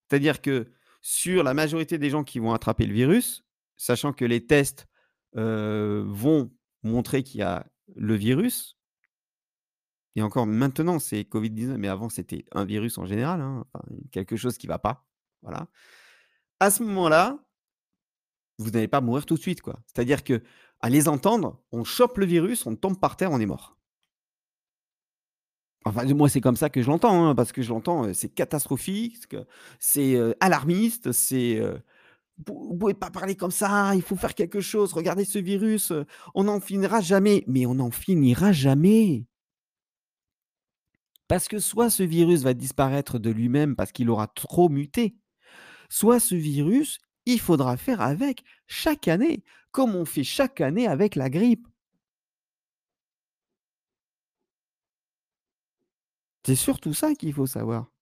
C'est-à-dire 0.09 0.41
que 0.41 0.71
sur 1.01 1.43
la 1.43 1.55
majorité 1.55 1.99
des 1.99 2.11
gens 2.11 2.25
qui 2.25 2.39
vont 2.39 2.53
attraper 2.53 2.87
le 2.87 2.95
virus, 2.95 3.45
sachant 3.77 4.13
que 4.13 4.25
les 4.25 4.47
tests 4.47 4.87
vont 5.35 6.51
montrer 6.83 7.23
qu'il 7.23 7.41
y 7.41 7.43
a 7.43 7.67
le 7.95 8.15
virus, 8.15 8.77
et 10.17 10.23
encore 10.23 10.47
maintenant, 10.47 10.99
c'est 10.99 11.23
Covid-19, 11.23 11.77
mais 11.77 11.87
avant, 11.87 12.09
c'était 12.09 12.45
un 12.51 12.65
virus 12.65 12.99
en 12.99 13.07
général, 13.07 13.41
hein, 13.41 13.65
quelque 14.11 14.37
chose 14.37 14.59
qui 14.59 14.67
ne 14.67 14.73
va 14.73 14.79
pas. 14.81 15.07
Voilà. 15.43 15.69
À 16.59 16.71
ce 16.71 16.83
moment-là, 16.83 17.39
vous 18.59 18.71
n'allez 18.71 18.89
pas 18.89 19.01
mourir 19.01 19.27
tout 19.27 19.37
de 19.37 19.41
suite. 19.41 19.63
quoi. 19.63 19.79
C'est-à-dire 19.87 20.25
que 20.25 20.43
à 20.81 20.91
les 20.91 21.07
entendre, 21.07 21.63
on 21.71 21.85
chope 21.85 22.19
le 22.19 22.27
virus, 22.27 22.67
on 22.67 22.75
tombe 22.75 22.99
par 22.99 23.17
terre, 23.17 23.31
on 23.31 23.39
est 23.39 23.47
mort. 23.47 23.78
Enfin, 25.88 26.05
moi, 26.14 26.29
c'est 26.29 26.40
comme 26.40 26.57
ça 26.57 26.70
que 26.70 26.83
je 26.83 26.88
l'entends, 26.88 27.27
hein, 27.29 27.35
parce 27.35 27.53
que 27.53 27.62
je 27.62 27.70
l'entends, 27.70 28.12
c'est 28.14 28.29
catastrophique, 28.29 29.37
c'est 29.79 30.18
alarmiste, 30.40 31.12
c'est. 31.12 31.61
vous 32.46 32.72
ne 32.74 32.79
pouvez 32.79 32.94
pas 32.94 33.11
parler 33.11 33.35
comme 33.37 33.51
ça, 33.51 33.94
il 33.94 34.03
faut 34.03 34.16
faire 34.16 34.35
quelque 34.35 34.61
chose, 34.61 34.92
regardez 34.92 35.24
ce 35.24 35.38
virus, 35.38 35.92
on 36.35 36.44
n'en 36.44 36.61
finira 36.61 37.01
jamais. 37.01 37.44
Mais 37.46 37.66
on 37.66 37.74
n'en 37.74 37.90
finira 37.90 38.53
jamais. 38.53 39.24
Parce 41.29 41.46
que 41.46 41.59
soit 41.59 41.90
ce 41.90 42.03
virus 42.03 42.42
va 42.42 42.55
disparaître 42.55 43.18
de 43.18 43.31
lui-même 43.31 43.77
parce 43.77 43.92
qu'il 43.92 44.09
aura 44.09 44.27
trop 44.29 44.70
muté, 44.70 45.16
soit 45.90 46.20
ce 46.20 46.35
virus, 46.35 47.01
il 47.27 47.38
faudra 47.38 47.77
faire 47.77 48.01
avec 48.01 48.42
chaque 48.66 49.09
année, 49.09 49.44
comme 49.70 49.94
on 49.94 50.07
fait 50.07 50.24
chaque 50.24 50.62
année 50.62 50.88
avec 50.88 51.14
la 51.14 51.29
grippe. 51.29 51.68
C'est 56.49 56.57
surtout 56.57 56.95
ça 56.95 57.15
qu'il 57.15 57.35
faut 57.35 57.45
savoir. 57.45 57.93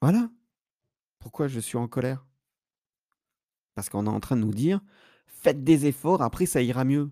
Voilà. 0.00 0.30
Pourquoi 1.18 1.48
je 1.48 1.58
suis 1.58 1.76
en 1.76 1.88
colère? 1.88 2.24
Parce 3.74 3.88
qu'on 3.88 4.06
est 4.06 4.08
en 4.08 4.20
train 4.20 4.36
de 4.36 4.42
nous 4.42 4.54
dire, 4.54 4.80
faites 5.26 5.64
des 5.64 5.86
efforts, 5.86 6.22
après 6.22 6.46
ça 6.46 6.62
ira 6.62 6.84
mieux. 6.84 7.10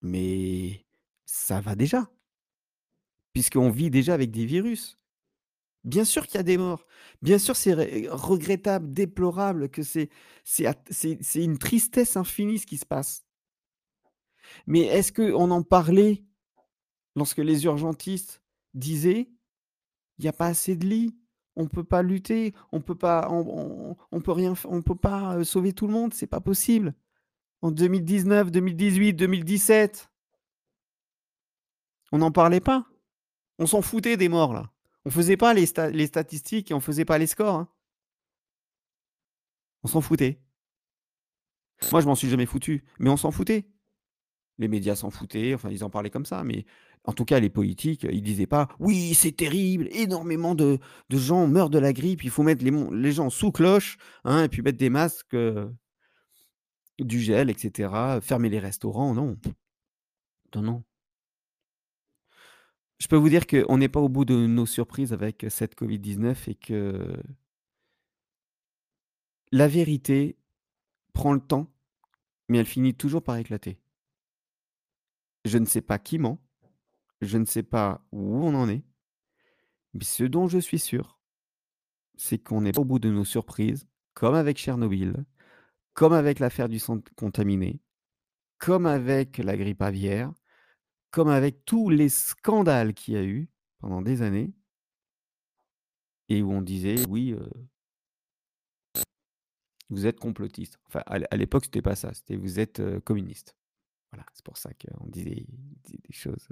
Mais 0.00 0.86
ça 1.26 1.60
va 1.60 1.74
déjà. 1.74 2.10
Puisqu'on 3.34 3.68
vit 3.68 3.90
déjà 3.90 4.14
avec 4.14 4.30
des 4.30 4.46
virus. 4.46 4.98
Bien 5.84 6.06
sûr 6.06 6.26
qu'il 6.26 6.36
y 6.36 6.38
a 6.38 6.44
des 6.44 6.56
morts. 6.56 6.86
Bien 7.20 7.38
sûr, 7.38 7.56
c'est 7.56 7.74
regrettable, 8.08 8.90
déplorable, 8.94 9.68
que 9.68 9.82
c'est 9.82 10.08
une 11.34 11.58
tristesse 11.58 12.16
infinie 12.16 12.58
ce 12.58 12.64
qui 12.64 12.78
se 12.78 12.86
passe. 12.86 13.26
Mais 14.66 14.80
est-ce 14.80 15.12
qu'on 15.12 15.50
en 15.50 15.62
parlait 15.62 16.22
lorsque 17.16 17.38
les 17.38 17.64
urgentistes 17.64 18.42
disaient 18.74 19.28
il 20.18 20.24
n'y 20.24 20.28
a 20.28 20.34
pas 20.34 20.48
assez 20.48 20.76
de 20.76 20.86
lits, 20.86 21.16
on 21.56 21.62
ne 21.62 21.68
peut 21.68 21.84
pas 21.84 22.02
lutter, 22.02 22.54
on 22.72 22.82
peut 22.82 22.94
pas, 22.94 23.28
on, 23.30 24.20
peut 24.20 24.32
rien, 24.32 24.52
on 24.66 24.82
peut 24.82 24.94
pas 24.94 25.42
sauver 25.44 25.72
tout 25.72 25.86
le 25.86 25.94
monde, 25.94 26.12
c'est 26.12 26.26
pas 26.26 26.40
possible 26.40 26.94
en 27.62 27.70
2019, 27.70 28.50
2018, 28.50 29.14
2017. 29.14 30.10
On 32.12 32.18
n'en 32.18 32.32
parlait 32.32 32.60
pas. 32.60 32.86
On 33.58 33.66
s'en 33.66 33.82
foutait 33.82 34.16
des 34.16 34.28
morts, 34.28 34.52
là. 34.52 34.70
On 35.04 35.10
faisait 35.10 35.36
pas 35.36 35.54
les, 35.54 35.66
statistiques 35.66 36.70
et 36.70 36.74
on 36.74 36.80
faisait 36.80 37.04
pas 37.04 37.18
les 37.18 37.26
scores. 37.26 37.54
Hein. 37.54 37.68
On 39.82 39.88
s'en 39.88 40.00
foutait. 40.00 40.40
Moi, 41.92 42.00
je 42.00 42.06
m'en 42.06 42.14
suis 42.14 42.28
jamais 42.28 42.46
foutu, 42.46 42.84
mais 42.98 43.08
on 43.08 43.16
s'en 43.16 43.30
foutait. 43.30 43.66
Les 44.60 44.68
médias 44.68 44.94
s'en 44.94 45.10
foutaient, 45.10 45.54
enfin, 45.54 45.70
ils 45.70 45.82
en 45.82 45.90
parlaient 45.90 46.10
comme 46.10 46.26
ça, 46.26 46.44
mais 46.44 46.64
en 47.04 47.12
tout 47.12 47.24
cas, 47.24 47.40
les 47.40 47.50
politiques, 47.50 48.06
ils 48.08 48.22
disaient 48.22 48.46
pas 48.46 48.68
Oui, 48.78 49.14
c'est 49.14 49.32
terrible, 49.32 49.88
énormément 49.90 50.54
de, 50.54 50.78
gens 51.10 51.48
meurent 51.48 51.70
de 51.70 51.78
la 51.78 51.92
grippe, 51.92 52.22
il 52.22 52.30
faut 52.30 52.44
mettre 52.44 52.64
les, 52.64 53.12
gens 53.12 53.30
sous 53.30 53.50
cloche, 53.50 53.96
hein, 54.24 54.44
et 54.44 54.48
puis 54.48 54.62
mettre 54.62 54.78
des 54.78 54.90
masques. 54.90 55.34
Euh, 55.34 55.68
du 57.04 57.20
gel, 57.20 57.50
etc. 57.50 58.20
Fermer 58.20 58.48
les 58.48 58.58
restaurants, 58.58 59.14
non. 59.14 59.38
Non, 60.54 60.62
non. 60.62 60.84
Je 62.98 63.08
peux 63.08 63.16
vous 63.16 63.30
dire 63.30 63.46
qu'on 63.46 63.78
n'est 63.78 63.88
pas 63.88 64.00
au 64.00 64.08
bout 64.08 64.24
de 64.24 64.46
nos 64.46 64.66
surprises 64.66 65.12
avec 65.12 65.46
cette 65.48 65.74
Covid-19 65.74 66.50
et 66.50 66.54
que 66.54 67.16
la 69.52 69.68
vérité 69.68 70.36
prend 71.14 71.32
le 71.32 71.40
temps, 71.40 71.72
mais 72.48 72.58
elle 72.58 72.66
finit 72.66 72.94
toujours 72.94 73.22
par 73.22 73.36
éclater. 73.36 73.79
Je 75.44 75.58
ne 75.58 75.64
sais 75.64 75.80
pas 75.80 75.98
qui 75.98 76.18
ment, 76.18 76.38
je 77.20 77.38
ne 77.38 77.44
sais 77.44 77.62
pas 77.62 78.04
où 78.12 78.36
on 78.36 78.54
en 78.54 78.68
est, 78.68 78.84
mais 79.94 80.04
ce 80.04 80.24
dont 80.24 80.48
je 80.48 80.58
suis 80.58 80.78
sûr, 80.78 81.18
c'est 82.16 82.38
qu'on 82.38 82.62
pas 82.62 82.80
au 82.80 82.84
bout 82.84 82.98
de 82.98 83.10
nos 83.10 83.24
surprises, 83.24 83.88
comme 84.14 84.34
avec 84.34 84.58
Tchernobyl, 84.58 85.24
comme 85.94 86.12
avec 86.12 86.38
l'affaire 86.38 86.68
du 86.68 86.78
sang 86.78 87.00
contaminé, 87.16 87.80
comme 88.58 88.86
avec 88.86 89.38
la 89.38 89.56
grippe 89.56 89.82
aviaire, 89.82 90.32
comme 91.10 91.28
avec 91.28 91.64
tous 91.64 91.88
les 91.88 92.08
scandales 92.08 92.94
qu'il 92.94 93.14
y 93.14 93.16
a 93.16 93.24
eu 93.24 93.48
pendant 93.78 94.02
des 94.02 94.22
années, 94.22 94.52
et 96.28 96.42
où 96.42 96.52
on 96.52 96.62
disait 96.62 97.06
oui, 97.08 97.34
vous 99.88 100.06
êtes 100.06 100.20
complotiste. 100.20 100.78
Enfin, 100.86 101.02
à 101.06 101.36
l'époque, 101.36 101.64
c'était 101.64 101.82
pas 101.82 101.96
ça, 101.96 102.12
c'était 102.14 102.36
vous 102.36 102.60
êtes 102.60 102.82
communiste. 103.00 103.56
Voilà, 104.12 104.26
c'est 104.32 104.44
pour 104.44 104.56
ça 104.56 104.70
qu'on 104.74 105.06
disait, 105.06 105.46
des 105.84 106.12
choses. 106.12 106.48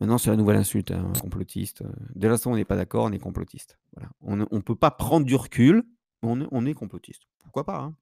Maintenant, 0.00 0.18
c'est 0.18 0.30
la 0.30 0.36
nouvelle 0.36 0.56
insulte, 0.56 0.90
hein, 0.90 1.12
complotiste. 1.20 1.84
Dès 2.14 2.28
l'instant 2.28 2.52
on 2.52 2.56
n'est 2.56 2.64
pas 2.64 2.76
d'accord, 2.76 3.04
on 3.04 3.12
est 3.12 3.18
complotiste. 3.18 3.78
On 4.20 4.36
ne 4.36 4.60
peut 4.60 4.76
pas 4.76 4.90
prendre 4.90 5.24
du 5.24 5.36
recul, 5.36 5.84
on 6.22 6.66
est, 6.66 6.74
complotiste. 6.74 7.22
Pourquoi 7.38 7.64
pas 7.64 7.78
hein? 7.78 7.96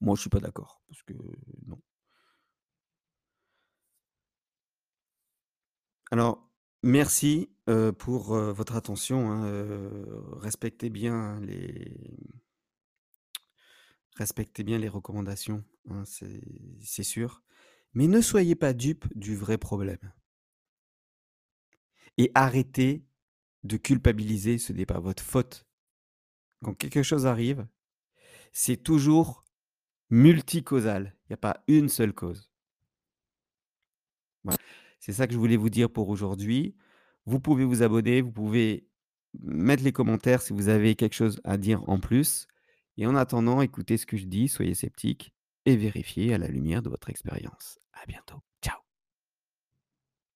Moi, 0.00 0.16
je 0.16 0.22
suis 0.22 0.30
pas 0.30 0.40
d'accord, 0.40 0.80
parce 0.88 1.02
que 1.02 1.12
non. 1.66 1.80
Alors, 6.10 6.48
merci 6.82 7.50
pour 7.98 8.34
votre 8.34 8.76
attention. 8.76 9.30
Hein, 9.30 10.02
respectez 10.40 10.90
bien 10.90 11.38
les 11.40 11.96
respectez 14.16 14.64
bien 14.64 14.78
les 14.78 14.88
recommandations, 14.88 15.64
hein, 15.90 16.04
c'est 16.04 17.02
sûr. 17.02 17.42
Mais 17.94 18.08
ne 18.08 18.20
soyez 18.20 18.54
pas 18.54 18.72
dupes 18.72 19.06
du 19.14 19.36
vrai 19.36 19.58
problème. 19.58 20.12
Et 22.18 22.30
arrêtez 22.34 23.04
de 23.64 23.76
culpabiliser, 23.76 24.58
ce 24.58 24.72
n'est 24.72 24.86
pas 24.86 25.00
votre 25.00 25.22
faute. 25.22 25.66
Quand 26.62 26.74
quelque 26.74 27.02
chose 27.02 27.26
arrive, 27.26 27.66
c'est 28.52 28.82
toujours 28.82 29.44
multicausal. 30.10 31.14
Il 31.24 31.32
n'y 31.32 31.34
a 31.34 31.38
pas 31.38 31.62
une 31.68 31.88
seule 31.88 32.12
cause. 32.12 32.50
C'est 35.00 35.12
ça 35.12 35.26
que 35.26 35.32
je 35.32 35.38
voulais 35.38 35.56
vous 35.56 35.70
dire 35.70 35.90
pour 35.90 36.08
aujourd'hui. 36.08 36.74
Vous 37.26 37.40
pouvez 37.40 37.64
vous 37.64 37.82
abonner, 37.82 38.22
vous 38.22 38.32
pouvez 38.32 38.88
mettre 39.40 39.82
les 39.82 39.92
commentaires 39.92 40.40
si 40.40 40.52
vous 40.52 40.68
avez 40.68 40.94
quelque 40.94 41.14
chose 41.14 41.40
à 41.44 41.58
dire 41.58 41.86
en 41.88 41.98
plus. 41.98 42.46
Et 42.98 43.06
en 43.06 43.14
attendant, 43.16 43.62
écoutez 43.62 43.96
ce 43.96 44.06
que 44.06 44.16
je 44.16 44.26
dis, 44.26 44.48
soyez 44.48 44.74
sceptiques 44.74 45.32
et 45.64 45.76
vérifiez 45.76 46.34
à 46.34 46.38
la 46.38 46.48
lumière 46.48 46.82
de 46.82 46.90
votre 46.90 47.10
expérience. 47.10 47.78
À 47.92 48.04
bientôt. 48.06 48.42